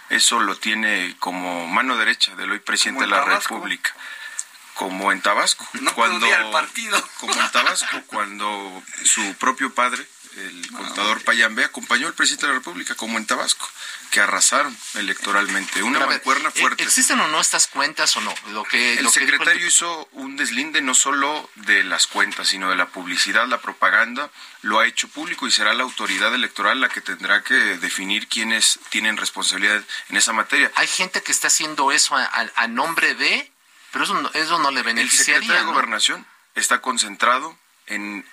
[0.09, 3.95] Eso lo tiene como mano derecha del hoy presidente de la República
[4.75, 5.67] como en Tabasco.
[5.95, 7.03] cuando, partido.
[7.19, 12.59] Como en Tabasco, cuando su propio padre, el contador Payambe, acompañó al presidente de la
[12.59, 13.67] República, como en Tabasco,
[14.11, 15.81] que arrasaron electoralmente.
[15.81, 16.83] Una mancuerna ¿e-, fuerte.
[16.83, 18.33] ¿Existen o no estas cuentas o no?
[18.51, 22.87] Lo que, el secretario hizo un deslinde no solo de las cuentas, sino de la
[22.89, 24.29] publicidad, la propaganda,
[24.61, 28.79] lo ha hecho público y será la autoridad electoral la que tendrá que definir quiénes
[28.89, 30.71] tienen responsabilidad en esa materia.
[30.75, 33.54] Hay gente que está haciendo eso a nombre de
[33.95, 35.37] pero eso no, eso no le beneficiaría.
[35.37, 38.25] El secretario de Gobernación está concentrado en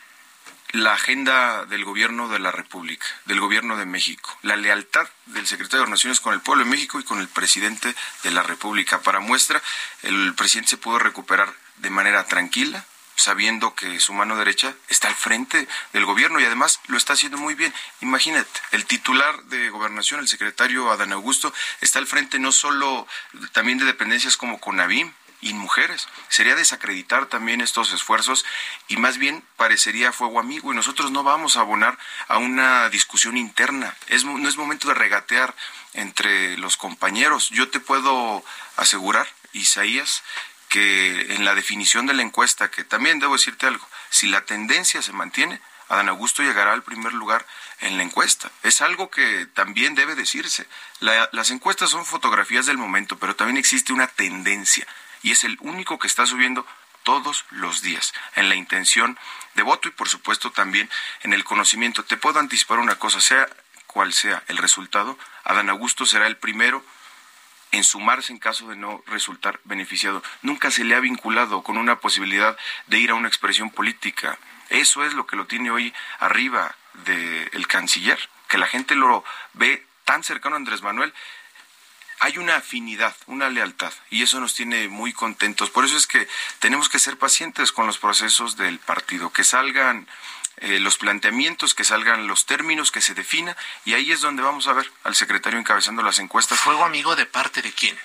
[0.73, 4.37] la agenda del gobierno de la República, del gobierno de México.
[4.43, 7.29] La lealtad del secretario de Gobernación es con el pueblo de México y con el
[7.29, 7.95] presidente
[8.25, 9.03] de la República.
[9.03, 9.63] Para muestra,
[10.03, 15.15] el presidente se pudo recuperar de manera tranquila, sabiendo que su mano derecha está al
[15.15, 17.73] frente del gobierno y además lo está haciendo muy bien.
[18.01, 23.07] Imagínate, el titular de gobernación, el secretario Adán Augusto, está al frente no solo
[23.53, 26.09] también de dependencias como CONAVIM, y mujeres.
[26.29, 28.47] Sería desacreditar también estos esfuerzos
[28.89, 33.37] y más bien parecería fuego amigo y nosotros no vamos a abonar a una discusión
[33.37, 33.95] interna.
[34.07, 35.55] Es, no es momento de regatear
[35.93, 37.51] entre los compañeros.
[37.51, 38.43] Yo te puedo
[38.77, 40.23] asegurar, Isaías,
[40.69, 45.03] que en la definición de la encuesta, que también debo decirte algo, si la tendencia
[45.03, 47.45] se mantiene, Adán Augusto llegará al primer lugar
[47.81, 48.51] en la encuesta.
[48.63, 50.67] Es algo que también debe decirse.
[51.01, 54.87] las encuestas son fotografías del momento, pero también existe una tendencia
[55.23, 56.67] y es el único que está subiendo
[57.03, 59.19] todos los días en la intención
[59.55, 60.89] de voto y por supuesto también
[61.23, 62.05] en el conocimiento.
[62.05, 63.49] Te puedo anticipar una cosa, sea
[63.87, 66.85] cual sea el resultado, Adán Augusto será el primero
[67.73, 70.23] en sumarse en caso de no resultar beneficiado.
[70.43, 72.57] Nunca se le ha vinculado con una posibilidad
[72.87, 74.39] de ir a una expresión política.
[74.69, 79.87] Eso es lo que lo tiene hoy arriba del canciller, que la gente lo ve
[80.05, 81.13] tan cercano a Andrés Manuel
[82.23, 85.71] hay una afinidad, una lealtad, y eso nos tiene muy contentos.
[85.71, 86.29] Por eso es que
[86.61, 90.07] tenemos que ser pacientes con los procesos del partido, que salgan
[90.59, 94.69] eh, los planteamientos, que salgan los términos, que se defina, y ahí es donde vamos
[94.69, 96.61] a ver al secretario encabezando las encuestas.
[96.61, 97.99] ¿Fuego amigo de parte de quién?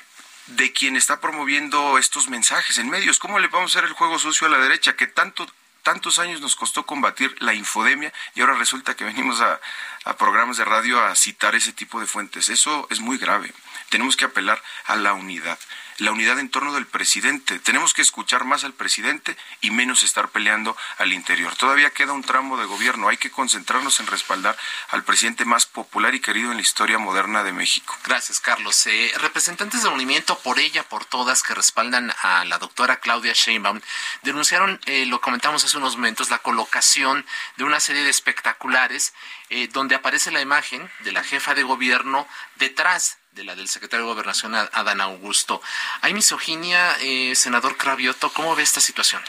[0.48, 3.20] De quien está promoviendo estos mensajes en medios.
[3.20, 5.46] ¿Cómo le vamos a hacer el juego sucio a la derecha que tanto
[5.84, 9.62] tantos años nos costó combatir la infodemia y ahora resulta que venimos a,
[10.04, 12.50] a, programas de radio a citar ese tipo de fuentes.
[12.50, 13.54] Eso es muy grave.
[13.90, 15.58] Tenemos que apelar a la unidad,
[16.00, 17.58] la unidad en torno del presidente.
[17.60, 21.56] Tenemos que escuchar más al presidente y menos estar peleando al interior.
[21.56, 23.08] Todavía queda un tramo de gobierno.
[23.08, 24.56] Hay que concentrarnos en respaldar
[24.90, 27.98] al presidente más popular y querido en la historia moderna de México.
[28.04, 28.86] Gracias, Carlos.
[28.88, 33.82] Eh, representantes del movimiento Por ella, por todas, que respaldan a la doctora Claudia Sheinbaum,
[34.22, 39.14] denunciaron, eh, lo comentamos hace unos momentos, la colocación de una serie de espectaculares
[39.50, 44.06] eh, donde aparece la imagen de la jefa de gobierno detrás de la del secretario
[44.06, 45.62] de Gobernación, Adán Augusto.
[46.02, 48.34] ¿Hay misoginia, eh, senador Cravioto?
[48.34, 49.22] ¿Cómo ve esta situación?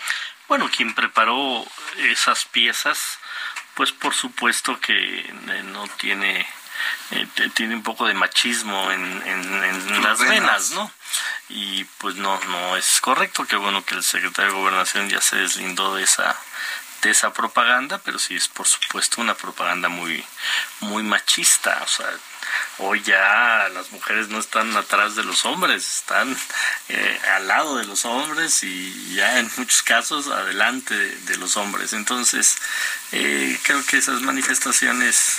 [0.48, 1.64] Bueno, quien preparó
[1.98, 3.18] esas piezas,
[3.74, 6.46] pues por supuesto que eh, no tiene
[7.10, 10.90] eh, tiene un poco de machismo en, en, las venas, ¿no?
[11.50, 13.44] Y pues no, no es correcto.
[13.46, 16.34] Qué bueno que el secretario de Gobernación ya se deslindó de esa
[17.02, 20.24] de esa propaganda, pero sí es por supuesto una propaganda muy
[20.80, 22.08] muy machista, o sea,
[22.78, 26.36] hoy ya las mujeres no están atrás de los hombres, están
[26.88, 31.92] eh, al lado de los hombres y ya en muchos casos adelante de, los hombres.
[31.92, 32.56] Entonces,
[33.12, 35.38] eh, creo que esas manifestaciones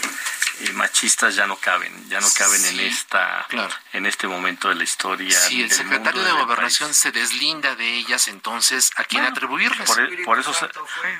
[0.61, 3.47] eh, machistas ya no caben, ya no caben en esta
[3.93, 5.39] en este momento de la historia.
[5.39, 9.89] Si el secretario de Gobernación se deslinda de ellas, entonces ¿a quién atribuirles?
[9.89, 10.67] Por, e, por, eso se,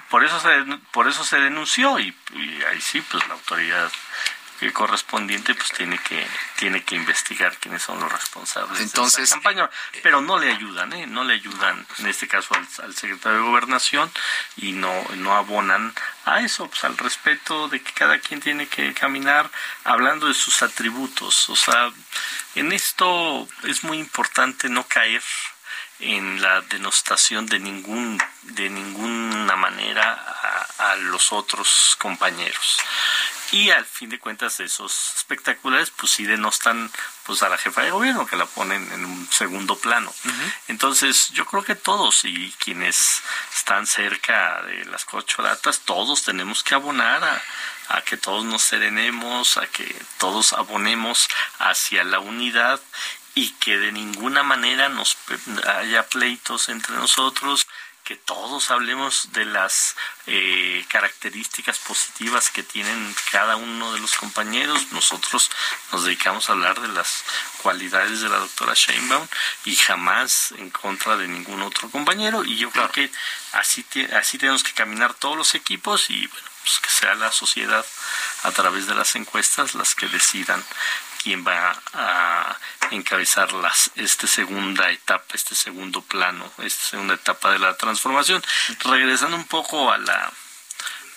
[0.10, 0.50] por eso se
[0.92, 2.14] por eso se denunció y
[2.70, 3.92] ahí sí pues la autoridad
[4.62, 6.26] el correspondiente pues tiene que
[6.58, 9.70] tiene que investigar quiénes son los responsables entonces campaña.
[10.04, 11.08] pero no le ayudan ¿eh?
[11.08, 14.12] no le ayudan en este caso al, secretario de gobernación
[14.58, 15.94] y no no abonan
[16.26, 16.68] a eso.
[16.68, 19.50] Pues al respeto de que cada quien tiene que caminar
[19.84, 21.50] hablando de sus atributos.
[21.50, 21.92] O sea
[22.56, 25.24] en esto es muy importante no caer
[26.00, 32.78] en la denostación de ningún de ninguna manera a, a los otros compañeros
[33.52, 36.92] y al fin de cuentas esos espectaculares pues sí denostan
[37.26, 40.14] pues a la jefa de gobierno que la ponen en un segundo plano.
[40.68, 43.22] Entonces yo creo que todos y quienes
[43.56, 49.58] están cerca de las cocholatas, todos tenemos que abonar a, a que todos nos serenemos,
[49.58, 51.28] a que todos abonemos
[51.60, 52.80] hacia la unidad
[53.36, 55.18] y que de ninguna manera nos
[55.66, 57.68] haya pleitos entre nosotros,
[58.10, 59.96] que todos hablemos de las
[60.26, 64.92] eh, características positivas que tienen cada uno de los compañeros.
[64.94, 65.52] Nosotros
[65.92, 67.24] nos dedicamos a hablar de las
[67.62, 69.28] cualidades de la doctora Sheinbaum
[69.66, 72.44] y jamás en contra de ningún otro compañero.
[72.44, 73.12] Y yo creo que
[73.52, 73.86] así,
[74.18, 77.86] así tenemos que caminar todos los equipos y bueno, pues que sea la sociedad
[78.42, 80.66] a través de las encuestas las que decidan
[81.22, 82.58] quién va a
[82.92, 88.44] encabezar las, esta segunda etapa, este segundo plano, esta segunda etapa de la transformación.
[88.84, 90.32] Regresando un poco a la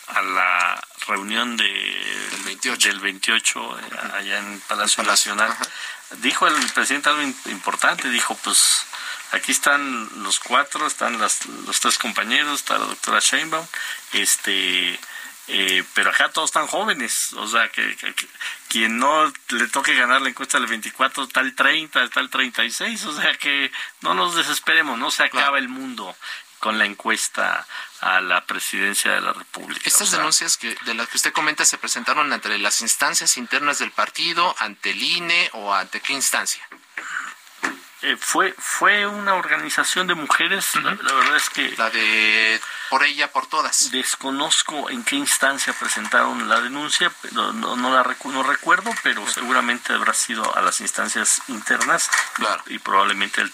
[0.08, 1.64] a la reunión de,
[2.62, 3.82] del 28, eh,
[4.14, 5.54] allá en Palacio, Nacional,
[6.18, 8.84] dijo el presidente algo importante, dijo pues
[9.32, 13.66] aquí están los cuatro, están las, los tres compañeros, está la doctora Sheinbaum,
[14.12, 14.98] este
[15.48, 17.96] eh, pero acá todos están jóvenes, o sea, que,
[18.68, 23.04] quien no le toque ganar la encuesta del 24 está el 30, está el 36,
[23.06, 23.72] o sea que
[24.02, 26.16] no nos desesperemos, no se acaba el mundo.
[26.60, 27.66] con la encuesta
[28.02, 29.82] a la presidencia de la República.
[29.84, 33.90] Estas denuncias que, de las que usted comenta se presentaron ante las instancias internas del
[33.90, 36.64] partido, ante el INE o ante qué instancia?
[38.02, 41.74] Eh, fue fue una organización de mujeres, la, verdad es que...
[41.76, 43.90] La de por ella, por todas.
[43.90, 50.12] Desconozco en qué instancia presentaron la denuncia, no, no, la no recuerdo, pero seguramente habrá
[50.12, 52.10] sido a las instancias internas
[52.66, 53.52] y probablemente al,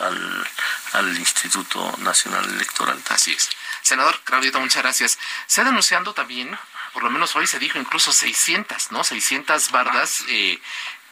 [0.00, 0.46] al,
[0.92, 3.02] al, Instituto Nacional Electoral.
[3.08, 3.50] Así es.
[3.82, 5.18] Senador Claudito, muchas gracias.
[5.46, 6.56] Se ha denunciando también
[6.92, 9.04] por lo menos hoy se dijo incluso 600, ¿no?
[9.04, 10.58] 600 bardas eh,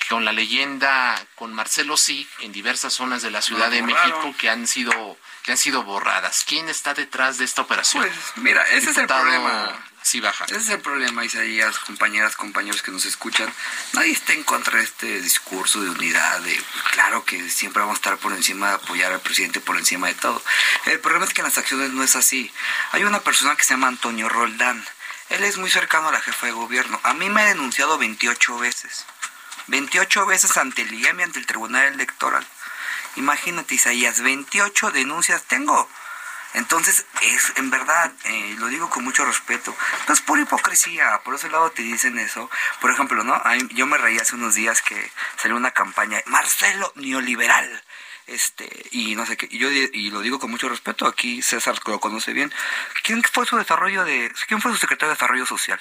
[0.08, 4.48] con la leyenda con Marcelo Sí en diversas zonas de la Ciudad de México que
[4.48, 6.44] han sido que han sido borradas.
[6.46, 8.02] ¿Quién está detrás de esta operación?
[8.02, 9.78] Pues mira, ese es el problema.
[10.02, 10.44] Sí, baja.
[10.44, 13.52] Ese es el problema, Isaías, compañeras, compañeros que nos escuchan.
[13.92, 17.98] Nadie está en contra de este discurso de unidad, de claro que siempre vamos a
[17.98, 20.40] estar por encima de apoyar al presidente por encima de todo.
[20.84, 22.52] El problema es que en las acciones no es así.
[22.92, 24.84] Hay una persona que se llama Antonio Roldán.
[25.28, 27.00] Él es muy cercano a la jefa de gobierno.
[27.02, 29.06] A mí me ha denunciado 28 veces.
[29.68, 32.46] 28 veces ante el IEM y ante el Tribunal Electoral.
[33.16, 35.88] Imagínate, Isaías, 28 denuncias tengo.
[36.54, 39.76] Entonces, es en verdad, eh, lo digo con mucho respeto,
[40.08, 42.50] no es por hipocresía, por ese lado te dicen eso.
[42.80, 43.42] Por ejemplo, ¿no?
[43.74, 47.82] Yo me reí hace unos días que salió una campaña, Marcelo neoliberal.
[48.26, 51.78] Este, y no sé qué, y yo y lo digo con mucho respeto, aquí César
[51.86, 52.52] lo conoce bien.
[53.02, 55.78] ¿Quién fue su desarrollo de, quién fue su secretario de desarrollo social?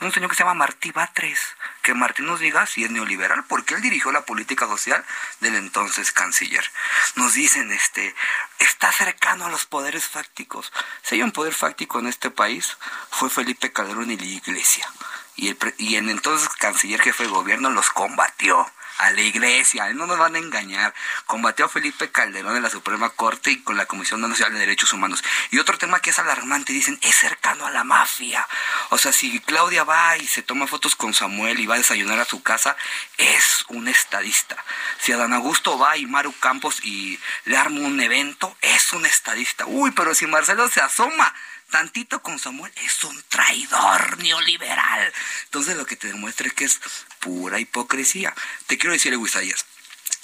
[0.00, 1.40] Un señor que se llama Martí Batres,
[1.82, 5.04] que Martín nos diga si es neoliberal, porque él dirigió la política social
[5.40, 6.70] del entonces canciller.
[7.14, 8.14] Nos dicen, este,
[8.58, 10.72] está cercano a los poderes fácticos.
[11.02, 12.76] Si hay un poder fáctico en este país,
[13.10, 14.86] fue Felipe Calderón y la Iglesia.
[15.34, 20.06] Y el, y el entonces canciller jefe de gobierno los combatió a la iglesia, no
[20.06, 20.94] nos van a engañar.
[21.26, 24.92] Combatió a Felipe Calderón en la Suprema Corte y con la Comisión Nacional de Derechos
[24.92, 25.22] Humanos.
[25.50, 28.46] Y otro tema que es alarmante, dicen, es cercano a la mafia.
[28.90, 32.18] O sea, si Claudia va y se toma fotos con Samuel y va a desayunar
[32.18, 32.76] a su casa,
[33.18, 34.56] es un estadista.
[34.98, 39.66] Si Adán Augusto va y Maru Campos y le arma un evento, es un estadista.
[39.66, 41.34] Uy, pero si Marcelo se asoma
[41.70, 45.12] tantito con Samuel, es un traidor neoliberal.
[45.44, 46.80] Entonces lo que te demuestra es que es
[47.20, 48.34] pura hipocresía.
[48.66, 49.66] Te quiero decir, Isaías,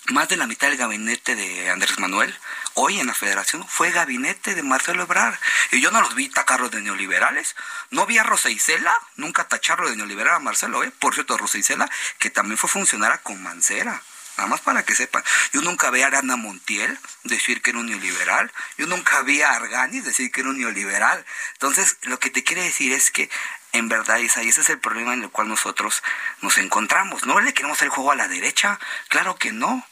[0.06, 2.36] más de la mitad del gabinete de Andrés Manuel,
[2.74, 5.38] hoy en la federación, fue gabinete de Marcelo Ebrard.
[5.70, 7.54] Y yo no los vi tacarlos de neoliberales.
[7.90, 10.92] No vi a Rosa Isela, nunca tacharlo de neoliberal a Marcelo, ¿eh?
[10.98, 11.88] Por cierto, Rosa Isela,
[12.18, 14.02] que también fue funcionaria con Mancera.
[14.36, 15.22] Nada más para que sepan.
[15.52, 18.50] Yo nunca vi a Arana Montiel decir que era un neoliberal.
[18.78, 21.24] Yo nunca vi a Arganis decir que era un neoliberal.
[21.54, 23.28] Entonces, lo que te quiere decir es que
[23.72, 26.02] en verdad, Isa, y ese es el problema en el cual nosotros
[26.42, 27.24] nos encontramos.
[27.24, 28.78] No le queremos el juego a la derecha,
[29.08, 29.86] claro que no,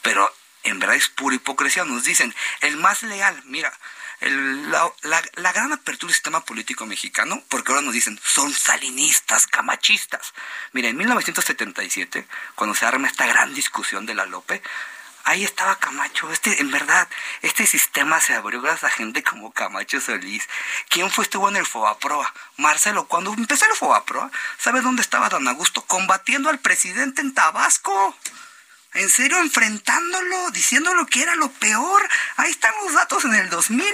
[0.00, 1.84] pero en verdad es pura hipocresía.
[1.84, 3.72] Nos dicen, el más leal, mira,
[4.20, 10.32] la, gran apertura del sistema político mexicano, porque ahora nos dicen, son salinistas, camachistas.
[10.72, 14.62] Mira, en 1977, cuando se arma esta gran discusión de la Lope,
[15.24, 16.30] ahí estaba Camacho.
[16.32, 17.08] Este, en verdad,
[17.42, 20.48] este sistema se abrió gracias a gente como Camacho Solís.
[20.88, 22.32] ¿Quién fue estuvo en el Fobaproa?
[22.56, 25.82] Marcelo, cuando empezó el Fobaproa, ¿sabes dónde estaba Don Augusto?
[25.82, 28.16] Combatiendo al presidente en Tabasco.
[28.96, 32.08] En serio, enfrentándolo, diciéndolo que era lo peor.
[32.36, 33.84] Ahí están los datos en el 2000,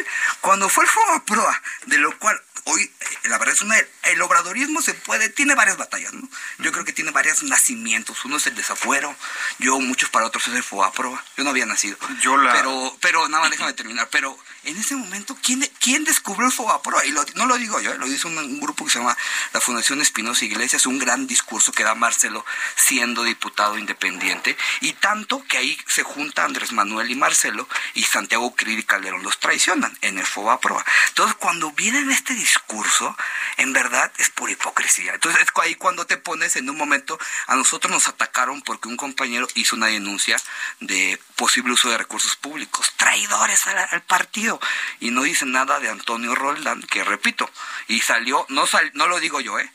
[0.41, 4.83] cuando fue el Fobaproa, de lo cual hoy, eh, la verdad es una, el obradorismo
[4.83, 6.29] se puede, tiene varias batallas, ¿no?
[6.59, 8.25] Yo creo que tiene varios nacimientos.
[8.25, 9.15] Uno es el desafuero,
[9.59, 11.23] yo, muchos para otros es el FOAPROA.
[11.37, 11.97] Yo no había nacido.
[12.21, 12.53] Yo la...
[12.53, 14.09] Pero, pero, nada más déjame terminar.
[14.11, 17.05] Pero en ese momento, ¿quién, quién descubrió el FOAPROA?
[17.07, 17.99] Y no lo digo yo, ¿eh?
[17.99, 19.17] lo dice un, grupo que se llama
[19.53, 22.45] la Fundación Espinosa Iglesias, un gran discurso que da Marcelo
[22.77, 24.57] siendo diputado independiente.
[24.81, 29.23] Y tanto que ahí se junta Andrés Manuel y Marcelo y Santiago Krill y Calderón
[29.23, 30.85] los traicionan en el FOAPROA.
[31.09, 33.17] Entonces, cuando vienen este discurso, discurso,
[33.57, 35.15] en verdad es pura hipocresía.
[35.15, 38.97] Entonces es ahí cuando te pones en un momento, a nosotros nos atacaron porque un
[38.97, 40.37] compañero hizo una denuncia
[40.81, 44.61] de posible uso de recursos públicos, traidores al, partido,
[45.01, 47.49] y no dicen nada de Antonio Roldán, que repito,
[47.89, 49.71] y salió, no, sal, no lo digo yo, ¿eh?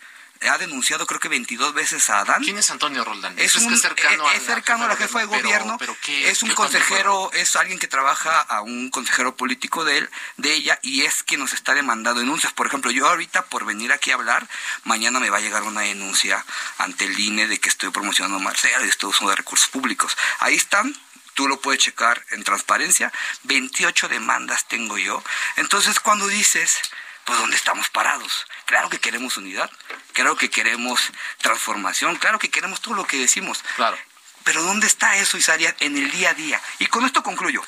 [0.50, 2.44] Ha denunciado creo que 22 veces a Adán.
[2.44, 3.38] ¿Quién es Antonio Roldán?
[3.38, 5.78] Es, un, cercano, es, cercano a la jefa de gobierno.
[6.08, 10.80] es un consejero, es alguien que trabaja a un consejero político de él, de ella,
[10.82, 12.54] y es quien nos está demandando denuncias.
[12.54, 14.48] Por ejemplo, yo ahorita por venir aquí a hablar,
[14.84, 16.46] mañana me va a llegar una denuncia
[16.78, 20.18] ante el INE de que estoy promocionando Marcela y estoy usando de recursos públicos.
[20.40, 20.96] Ahí están,
[21.34, 23.12] tú lo puedes checar en transparencia,
[23.44, 25.24] 28 demandas tengo yo.
[25.56, 26.80] Entonces cuando dices,
[27.28, 28.48] pues ¿dónde estamos parados?
[28.66, 29.70] Claro que queremos unidad,
[30.14, 31.12] claro que queremos
[31.42, 33.66] transformación, claro que queremos todo lo que decimos.
[33.76, 33.98] Claro.
[34.46, 36.62] Pero ¿dónde está eso, Isaria, en el día a día?
[36.80, 37.62] Y con esto concluyo.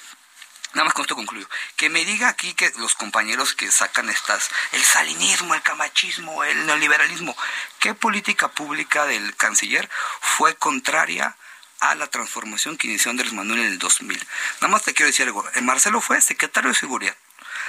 [0.76, 1.50] Nada más con esto concluyo.
[1.76, 6.66] Que me diga aquí que los compañeros que sacan estas, el salinismo, el camachismo, el
[6.66, 7.36] neoliberalismo,
[7.80, 9.90] ¿qué política pública del canciller
[10.22, 11.36] fue contraria
[11.82, 14.26] a la transformación que inició Andrés Manuel en el 2000?
[14.62, 15.44] Nada más te quiero decir algo.
[15.64, 17.18] Marcelo fue secretario de Seguridad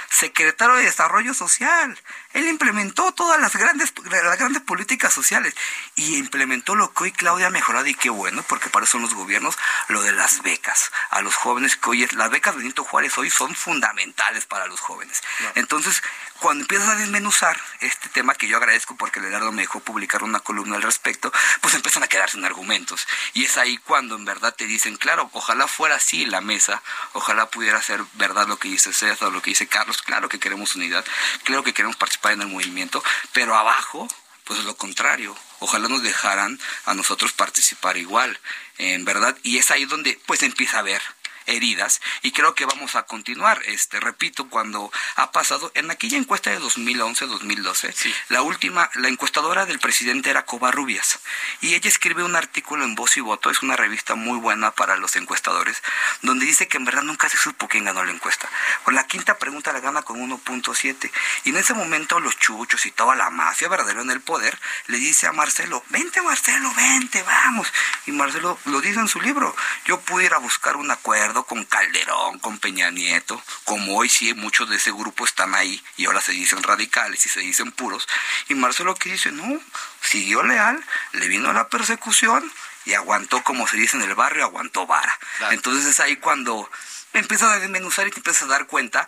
[0.09, 1.97] secretario de Desarrollo Social.
[2.33, 5.55] Él implementó todas las grandes, las grandes políticas sociales
[5.95, 9.01] y implementó lo que hoy Claudia ha mejorado y qué bueno, porque para eso son
[9.01, 9.57] los gobiernos,
[9.87, 10.91] lo de las becas.
[11.09, 14.79] A los jóvenes que hoy, las becas de Benito Juárez hoy son fundamentales para los
[14.79, 15.21] jóvenes.
[15.55, 16.01] Entonces,
[16.39, 20.39] cuando empiezas a desmenuzar este tema, que yo agradezco porque Leonardo me dejó publicar una
[20.39, 23.07] columna al respecto, pues empiezan a quedarse en argumentos.
[23.33, 26.81] Y es ahí cuando en verdad te dicen, claro, ojalá fuera así la mesa,
[27.13, 30.75] ojalá pudiera ser verdad lo que dice César, lo que dice Carlos, claro que queremos
[30.75, 31.05] unidad,
[31.43, 33.03] claro que queremos participar en el movimiento,
[33.33, 34.07] pero abajo,
[34.43, 38.39] pues lo contrario, ojalá nos dejaran a nosotros participar igual,
[38.77, 41.01] en verdad, y es ahí donde pues empieza a ver
[41.45, 43.61] heridas y creo que vamos a continuar.
[43.65, 47.93] Este, repito, cuando ha pasado en aquella encuesta de 2011-2012,
[48.29, 51.19] la última, la encuestadora del presidente era Covarrubias
[51.61, 54.97] y ella escribe un artículo en Voz y Voto, es una revista muy buena para
[54.97, 55.81] los encuestadores,
[56.21, 58.49] donde dice que en verdad nunca se supo quién ganó la encuesta.
[58.83, 61.11] Por la quinta pregunta la gana con 1.7
[61.43, 64.97] y en ese momento los chuchos y toda la mafia verdadera en el poder le
[64.97, 67.71] dice a Marcelo, vente Marcelo, vente, vamos.
[68.05, 71.65] Y Marcelo lo dice en su libro, yo pude ir a buscar un acuerdo con
[71.65, 76.21] Calderón, con Peña Nieto, como hoy sí muchos de ese grupo están ahí y ahora
[76.21, 78.07] se dicen radicales y se dicen puros.
[78.49, 79.59] Y Marcelo que dice, no,
[80.01, 82.51] siguió leal, le vino la persecución
[82.85, 85.17] y aguantó, como se dice en el barrio, aguantó vara.
[85.51, 86.69] Entonces es ahí cuando
[87.13, 89.07] empiezas a desmenuzar y te empiezas a dar cuenta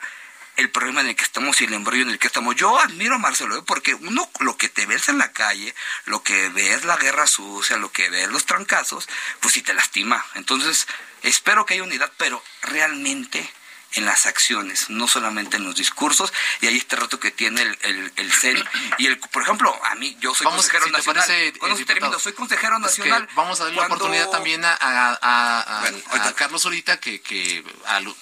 [0.55, 2.55] el problema en el que estamos y el embrollo en el que estamos.
[2.55, 3.63] Yo admiro a Marcelo, ¿eh?
[3.65, 5.74] porque uno lo que te ves en la calle,
[6.05, 9.09] lo que ves la guerra sucia, lo que ves los trancazos,
[9.39, 10.24] pues sí te lastima.
[10.36, 10.88] Entonces,
[11.24, 13.49] espero que haya unidad, pero realmente
[13.93, 17.77] en las acciones, no solamente en los discursos, y ahí este rato que tiene el,
[17.81, 18.63] el, el CEN.
[18.97, 21.25] Y el, por ejemplo, a mí, yo soy consejero nacional.
[21.85, 23.27] termino, soy consejero nacional.
[23.35, 25.85] vamos a darle la oportunidad también a, a,
[26.21, 27.63] a, Carlos Solita, que, que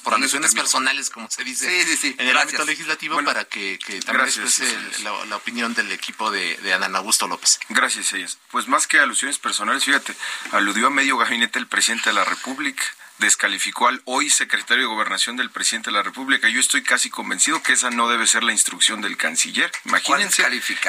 [0.04, 1.82] por alusiones personales, como se dice
[2.18, 6.58] en el ámbito legislativo, para que, que también exprese la, la, opinión del equipo de,
[6.58, 7.60] de Ana Augusto López.
[7.70, 8.38] Gracias, ellas.
[8.52, 10.14] Pues más que alusiones personales, fíjate,
[10.52, 12.84] aludió a medio gabinete el presidente de la República
[13.22, 16.50] descalificó al hoy secretario de Gobernación del presidente de la República.
[16.50, 19.72] Yo estoy casi convencido que esa no debe ser la instrucción del canciller.
[19.86, 20.44] Imagínense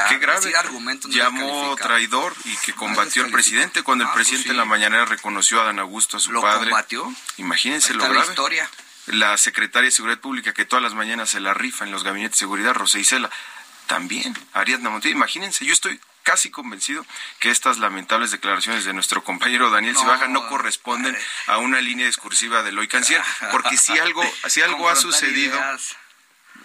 [0.09, 0.53] qué grave.
[1.11, 5.05] Llamó traidor y que combatió al presidente cuando el ah, pues presidente en la mañana
[5.05, 6.71] reconoció a Dan Augusto, a su ¿Lo padre.
[6.71, 7.15] combatió?
[7.37, 8.35] Imagínense lo grave.
[9.07, 12.37] La secretaria de Seguridad Pública que todas las mañanas se la rifa en los gabinetes
[12.37, 13.31] de seguridad, Rosa Isela,
[13.87, 15.15] también, Ariadna Montiel.
[15.15, 17.05] Imagínense, yo estoy casi convencido
[17.39, 21.17] que estas lamentables declaraciones de nuestro compañero Daniel Cibaja no corresponden
[21.47, 25.59] a una línea discursiva del hoy canciller, porque si algo, si algo ha sucedido...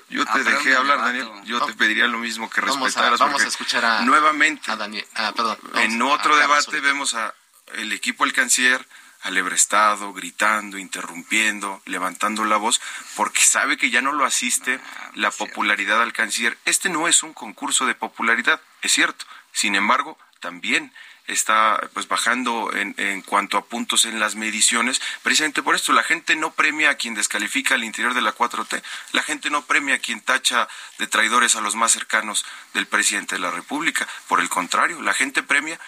[0.09, 1.29] Yo te dejé hablar, Daniel.
[1.43, 3.19] Yo te pediría lo mismo que respetaras.
[3.19, 4.73] Vamos a, escuchar a, nuevamente.
[4.75, 5.05] Daniel.
[5.15, 7.33] Ah, perdón, en otro debate vemos a
[7.73, 8.85] el equipo del canciller
[9.23, 12.79] alebrestado, gritando, interrumpiendo, levantando la voz,
[13.15, 16.57] porque sabe que ya no lo asiste ah, la popularidad al canciller.
[16.65, 19.25] Este no es un concurso de popularidad, es cierto,
[19.57, 20.93] sin embargo, también
[21.25, 26.03] está pues bajando en, en, cuanto a puntos en las mediciones, precisamente por esto, la
[26.03, 28.83] gente no premia a quien descalifica al interior de la 4T,
[29.13, 30.67] la gente no premia a quien tacha
[30.99, 32.45] de traidores a los más cercanos
[32.75, 35.79] del presidente de la República, por el contrario, la gente premia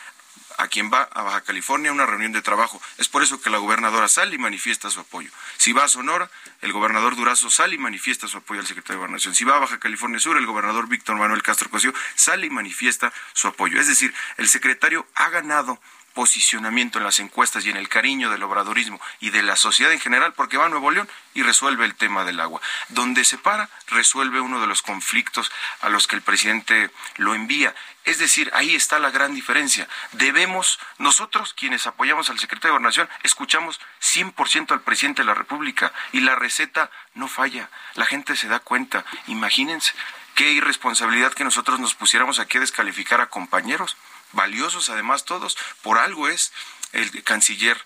[0.60, 2.82] a quien va a Baja California a una reunión de trabajo.
[2.98, 5.32] Es por eso que la gobernadora sale y manifiesta su apoyo.
[5.58, 6.30] Si va a Sonora,
[6.62, 9.34] el gobernador Durazo sale y manifiesta su apoyo al secretario de Gobernación.
[9.34, 13.14] Si va a Baja California Sur, el gobernador Víctor Manuel Castro Cosío sale y manifiesta
[13.34, 13.80] su apoyo.
[13.80, 15.80] Es decir, el secretario ha ganado
[16.14, 20.00] posicionamiento en las encuestas y en el cariño del obradorismo y de la sociedad en
[20.00, 22.62] general, porque va a Nuevo León y resuelve el tema del agua.
[22.90, 25.52] Donde se para, resuelve uno de los conflictos
[25.82, 27.74] a los que el presidente lo envía.
[28.06, 29.88] Es decir, ahí está la gran diferencia.
[30.14, 35.94] Debemos, nosotros quienes apoyamos al secretario de Gobernación, escuchamos 100% al presidente de la República
[36.12, 37.70] y la receta no falla.
[37.96, 39.06] La gente se da cuenta.
[39.28, 39.94] Imagínense
[40.36, 43.98] qué irresponsabilidad que nosotros nos pusiéramos aquí a descalificar a compañeros
[44.34, 46.52] valiosos además todos, por algo es
[46.92, 47.78] el canciller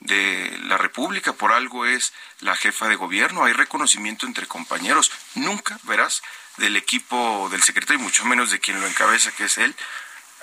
[0.00, 5.12] de la República, por algo es la jefa de gobierno, hay reconocimiento entre compañeros.
[5.34, 6.22] Nunca verás
[6.56, 9.74] del equipo del secretario, y mucho menos de quien lo encabeza, que es él,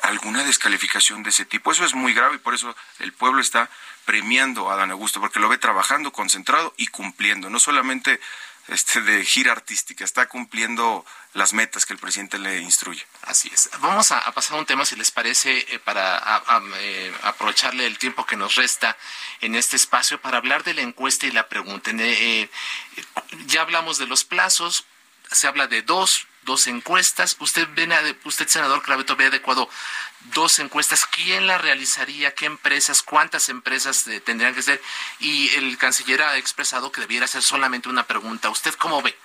[0.04, 1.72] alguna descalificación de ese tipo.
[1.72, 3.70] Eso es muy grave y por eso el pueblo está
[4.06, 8.20] premiando a Dan Augusto, porque lo ve trabajando, concentrado y cumpliendo, no solamente
[8.68, 13.06] este, de gira artística, está cumpliendo las metas que el presidente le instruye.
[13.24, 13.70] Así es.
[13.80, 16.22] Vamos a, pasar a un tema, si les parece, eh, para
[16.80, 18.98] eh, aprovecharle el tiempo que nos resta
[19.42, 21.92] en este espacio para hablar de la encuesta y la pregunta.
[21.94, 22.50] Eh,
[23.46, 24.86] Ya hablamos de los plazos,
[25.32, 27.36] se habla de dos, dos encuestas.
[27.40, 29.70] Usted, ve, usted senador Claveto, ve adecuado
[30.34, 31.06] dos encuestas.
[31.06, 32.34] ¿Quién las realizaría?
[32.34, 33.04] ¿Qué empresas?
[33.04, 34.82] ¿Cuántas empresas tendrían que ser?
[35.20, 38.50] Y el canciller ha expresado que debiera ser solamente una pregunta.
[38.50, 39.16] ¿Usted cómo ve?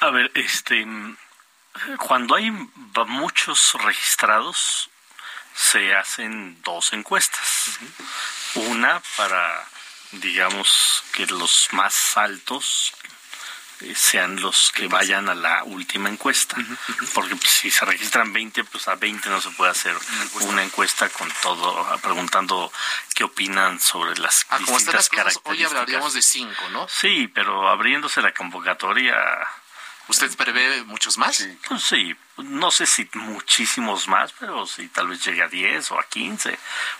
[0.00, 0.86] A ver, este,
[1.98, 2.50] cuando hay
[3.06, 4.88] muchos registrados,
[5.54, 7.78] se hacen dos encuestas.
[8.54, 9.68] Una para,
[10.12, 12.94] digamos, que los más altos
[13.94, 16.56] sean los que vayan a la última encuesta.
[17.14, 19.96] Porque pues, si se registran 20, pues a 20 no se puede hacer
[20.42, 22.72] una encuesta, con todo, preguntando
[23.14, 25.52] qué opinan sobre las ah, distintas características.
[25.52, 26.88] Hoy hablaríamos de 5, ¿no?
[26.88, 29.16] Sí, pero abriéndose la convocatoria
[30.10, 31.36] ¿Usted prevé muchos más?
[31.36, 31.58] Sí.
[31.68, 36.00] Pues sí, no sé si muchísimos más, pero sí, tal vez llegue a 10 o
[36.00, 36.58] a 15.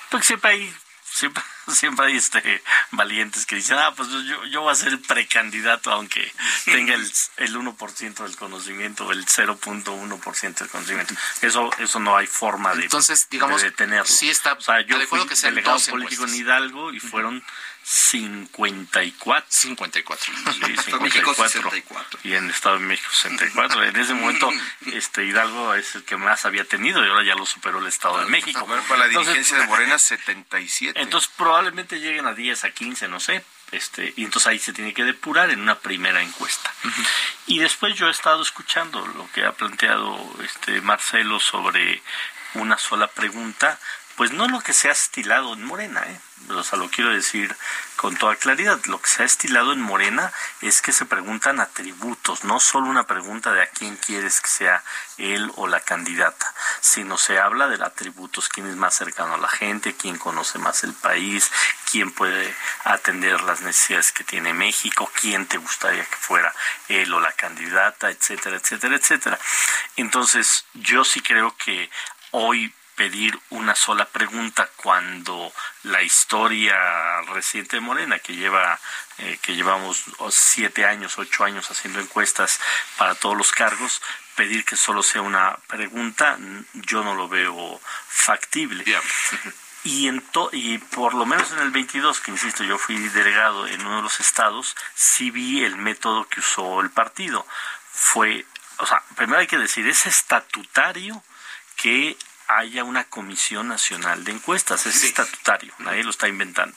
[0.09, 0.74] Porque siempre hay,
[1.13, 5.91] siempre, siempre hay este, valientes que dicen, ah, pues yo, yo voy a ser precandidato
[5.91, 6.33] aunque
[6.65, 11.15] tenga el, el 1% del conocimiento o el 0.1% del conocimiento.
[11.43, 14.07] Eso, eso no hay forma de, Entonces, digamos, detenerlo.
[14.07, 17.43] Sí está o sea, yo fui que delegado político en Hidalgo y fueron
[17.91, 19.47] 54.
[19.49, 20.32] 54.
[20.53, 22.20] Sí, 54.
[22.22, 23.82] Y en Estado de México 64.
[23.82, 24.49] En ese momento
[24.93, 28.20] este Hidalgo es el que más había tenido y ahora ya lo superó el Estado
[28.20, 28.64] de México.
[28.88, 31.01] Para la dirigencia de Morena 77.
[31.01, 33.45] Entonces probablemente lleguen a 10, a 15, no sé.
[33.72, 36.72] Este, y entonces ahí se tiene que depurar en una primera encuesta.
[37.47, 42.03] Y después yo he estado escuchando lo que ha planteado este Marcelo sobre
[42.55, 43.80] una sola pregunta
[44.21, 46.21] pues no lo que se ha estilado en Morena, ¿eh?
[46.51, 47.57] o sea, lo quiero decir
[47.97, 52.45] con toda claridad, lo que se ha estilado en Morena es que se preguntan atributos,
[52.45, 54.85] no solo una pregunta de a quién quieres que sea
[55.16, 56.53] él o la candidata,
[56.83, 60.85] sino se habla de atributos, quién es más cercano a la gente, quién conoce más
[60.85, 61.51] el país,
[61.91, 62.55] quién puede
[62.85, 66.55] atender las necesidades que tiene México, quién te gustaría que fuera
[66.89, 69.39] él o la candidata, etcétera, etcétera, etcétera.
[69.97, 71.91] Entonces, yo sí creo que
[72.33, 75.51] hoy pedir una sola pregunta cuando
[75.85, 76.77] la historia
[77.33, 78.79] reciente de Morena, que lleva
[79.17, 82.61] eh, que llevamos siete años, ocho años haciendo encuestas
[82.99, 84.03] para todos los cargos,
[84.37, 86.37] pedir que solo sea una pregunta,
[86.75, 88.85] yo no lo veo factible.
[89.83, 90.23] Y, en
[90.53, 94.03] y por lo menos en el 22, que insisto, yo fui delegado en uno de
[94.03, 97.47] los estados, sí vi el método que usó el partido.
[97.91, 98.45] Fue,
[98.77, 101.23] o sea, primero hay que decir, es estatutario
[101.77, 102.19] que
[102.59, 106.77] haya una comisión nacional de encuestas, es estatutario, nadie lo está inventando.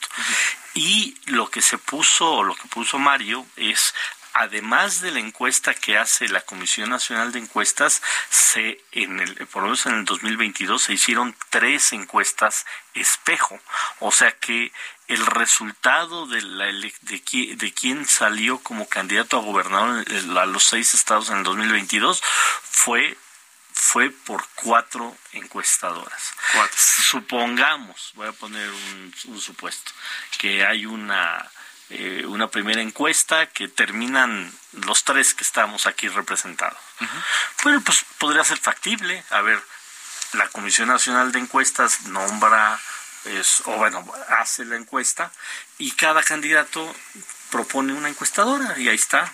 [0.74, 3.94] Y lo que se puso, o lo que puso Mario, es
[4.34, 9.62] además de la encuesta que hace la Comisión Nacional de Encuestas, se en el, por
[9.62, 13.60] lo menos en el 2022 se hicieron tres encuestas espejo,
[14.00, 14.72] o sea que
[15.06, 16.92] el resultado de, la de,
[17.56, 20.04] de quién salió como candidato a gobernador
[20.38, 22.20] a los seis estados en el 2022
[22.64, 23.16] fue
[23.74, 26.32] fue por cuatro encuestadoras.
[26.76, 29.92] Supongamos, voy a poner un, supuesto,
[30.38, 31.50] que hay una,
[31.90, 36.78] eh, una primera encuesta que terminan los tres que estamos aquí representados.
[37.64, 39.22] Bueno, pues podría ser factible.
[39.30, 39.60] A ver,
[40.34, 42.80] la Comisión Nacional de Encuestas nombra,
[43.24, 44.06] es, o bueno,
[44.38, 45.32] hace la encuesta
[45.78, 46.94] y cada candidato
[47.50, 49.32] propone una encuestadora y ahí está,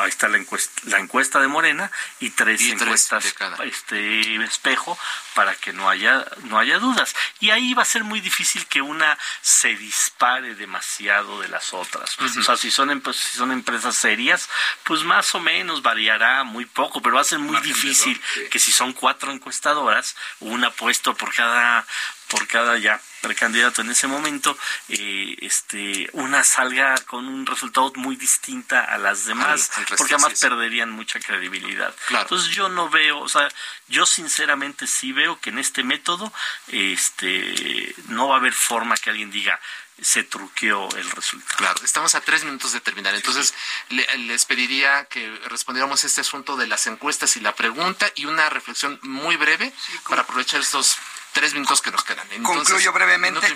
[0.00, 3.64] ahí está la encuesta, la encuesta de Morena y tres encuestas de cada.
[3.64, 4.98] este espejo
[5.34, 7.14] para que no haya no haya dudas.
[7.40, 12.16] Y ahí va a ser muy difícil que una se dispare demasiado de las otras.
[12.20, 14.48] O sea si son si son empresas serias
[14.84, 18.20] pues más o menos variará muy poco pero va a ser muy difícil
[18.50, 21.86] que si son cuatro encuestadoras una puesto por cada
[22.30, 24.56] por cada ya precandidato en ese momento,
[24.88, 30.90] eh, este, una salga con un resultado muy distinta a las demás, porque además perderían
[30.90, 31.94] mucha credibilidad.
[32.10, 33.48] Entonces yo no veo, o sea,
[33.88, 36.32] yo sinceramente sí veo que en este método,
[36.68, 39.60] este, no va a haber forma que alguien diga,
[40.02, 41.56] se truqueó el resultado.
[41.58, 43.14] Claro, estamos a tres minutos de terminar.
[43.14, 43.54] Entonces,
[43.90, 48.98] les pediría que respondiéramos este asunto de las encuestas y la pregunta y una reflexión
[49.02, 49.72] muy breve
[50.08, 50.96] para aprovechar estos
[51.32, 52.26] tres minutos que nos quedan.
[52.42, 53.46] Concluyo brevemente.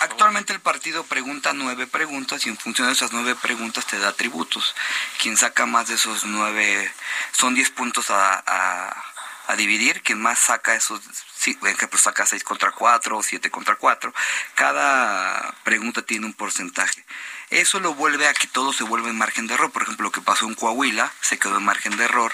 [0.00, 4.08] Actualmente el partido pregunta nueve preguntas y en función de esas nueve preguntas te da
[4.08, 4.74] atributos.
[5.20, 6.92] Quien saca más de esos nueve,
[7.32, 9.04] son diez puntos a, a,
[9.56, 10.02] dividir.
[10.02, 11.00] Quien más saca esos,
[11.60, 14.14] por ejemplo, saca seis contra cuatro o siete contra cuatro.
[14.54, 17.04] Cada pregunta tiene un porcentaje.
[17.52, 19.70] Eso lo vuelve a que todo se vuelve en margen de error.
[19.70, 22.32] Por ejemplo, lo que pasó en Coahuila se quedó en margen de error,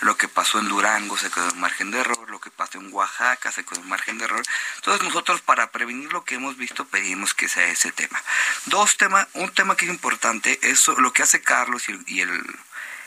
[0.00, 2.92] lo que pasó en Durango se quedó en margen de error, lo que pasó en
[2.92, 4.42] Oaxaca se quedó en margen de error.
[4.76, 8.22] Entonces nosotros para prevenir lo que hemos visto pedimos que sea ese tema.
[8.66, 12.44] Dos temas, un tema que es importante es lo que hace Carlos y el, el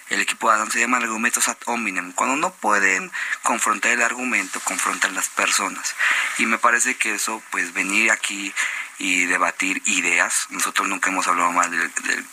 [0.09, 2.11] equipo de Adán se llama argumentos ad hominem.
[2.11, 5.95] Cuando no pueden confrontar el argumento, confrontan las personas.
[6.37, 8.53] Y me parece que eso, pues venir aquí
[8.99, 10.47] y debatir ideas.
[10.49, 12.25] Nosotros nunca hemos hablado mal del,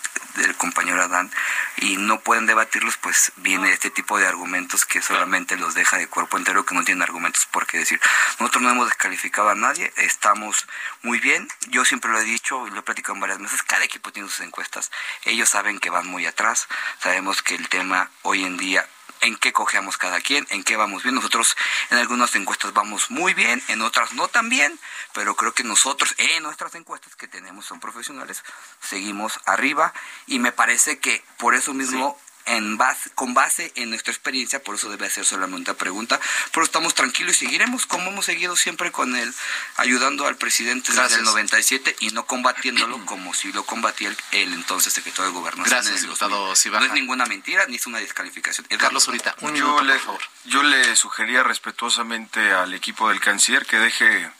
[0.57, 1.31] compañero Adán
[1.77, 6.07] y no pueden debatirlos, pues viene este tipo de argumentos que solamente los deja de
[6.07, 8.01] cuerpo entero, que no tienen argumentos por qué decir.
[8.39, 10.67] Nosotros no hemos descalificado a nadie, estamos
[11.03, 11.49] muy bien.
[11.69, 14.41] Yo siempre lo he dicho lo he platicado en varias meses, cada equipo tiene sus
[14.41, 14.91] encuestas.
[15.25, 16.69] Ellos saben que van muy atrás,
[17.01, 18.87] sabemos que el tema hoy en día
[19.21, 21.15] en qué cogeamos cada quien, en qué vamos bien.
[21.15, 21.57] Nosotros
[21.91, 24.79] en algunas encuestas vamos muy bien, en otras no tan bien,
[25.13, 28.43] pero creo que nosotros en nuestras encuestas que tenemos son profesionales,
[28.81, 29.93] seguimos arriba
[30.27, 32.19] y me parece que por eso mismo
[32.51, 36.21] en base, con base en nuestra experiencia, por eso debe hacer solamente una pregunta,
[36.53, 39.33] pero estamos tranquilos y seguiremos como hemos seguido siempre con él,
[39.77, 44.93] ayudando al presidente desde el 97 y no combatiéndolo como si lo combatía el, entonces
[44.93, 45.71] secretario de Gobernación.
[45.71, 48.67] Gracias, diputado No es ninguna mentira ni es una descalificación.
[48.79, 50.21] Carlos ahorita un yo minuto, le, por favor.
[50.45, 54.31] Yo le sugería respetuosamente al equipo del canciller que deje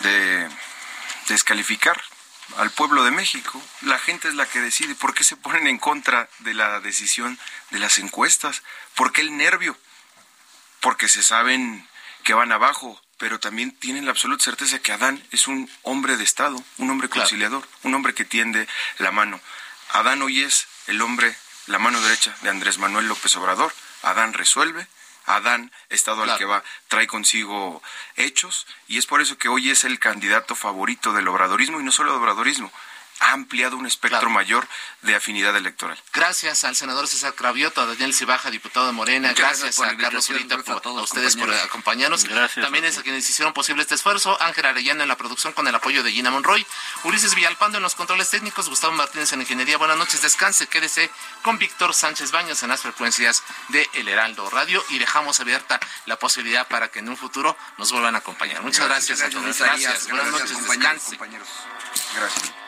[0.00, 0.48] de
[1.28, 2.00] descalificar
[2.56, 3.62] al pueblo de México.
[3.82, 4.94] La gente es la que decide.
[4.94, 7.38] ¿Por qué se ponen en contra de la decisión
[7.70, 8.62] de las encuestas?
[8.94, 9.76] ¿Por qué el nervio?
[10.80, 11.86] Porque se saben
[12.24, 16.24] que van abajo, pero también tienen la absoluta certeza que Adán es un hombre de
[16.24, 18.68] Estado, un hombre conciliador, un hombre que tiende
[18.98, 19.40] la mano.
[19.90, 21.36] Adán hoy es el hombre,
[21.66, 23.72] la mano derecha de Andrés Manuel López Obrador.
[24.02, 24.86] Adán resuelve,
[25.28, 27.82] Adán, estado al que va, trae consigo
[28.16, 31.92] hechos, y es por eso que hoy es el candidato favorito del obradorismo, y no
[31.92, 32.72] solo del obradorismo,
[33.20, 34.66] ha ampliado un espectro mayor
[35.02, 35.98] de afinidad electoral.
[36.12, 40.58] Gracias al senador César Cravioto, a Daniel Cibaja, diputado de Morena, gracias, a Carlos Zurita,
[40.58, 42.24] por, a, ustedes por acompañarnos.
[42.24, 45.66] Gracias, También es a quienes hicieron posible este esfuerzo, Ángel Arellano en la producción con
[45.68, 46.66] el apoyo de Gina Monroy,
[47.04, 49.78] Ulises Villalpando en los controles técnicos, Gustavo Martínez en Ingeniería.
[49.78, 51.10] Buenas noches, descanse, quédese
[51.42, 56.18] con Víctor Sánchez Baños en las frecuencias de El Heraldo Radio y dejamos abierta la
[56.18, 58.62] posibilidad para que en un futuro nos vuelvan a acompañar.
[58.62, 59.58] Muchas gracias, a todos.
[59.58, 60.08] Gracias.
[60.08, 61.16] Buenas noches, descanse.
[61.16, 61.48] compañeros.
[62.14, 62.67] Gracias.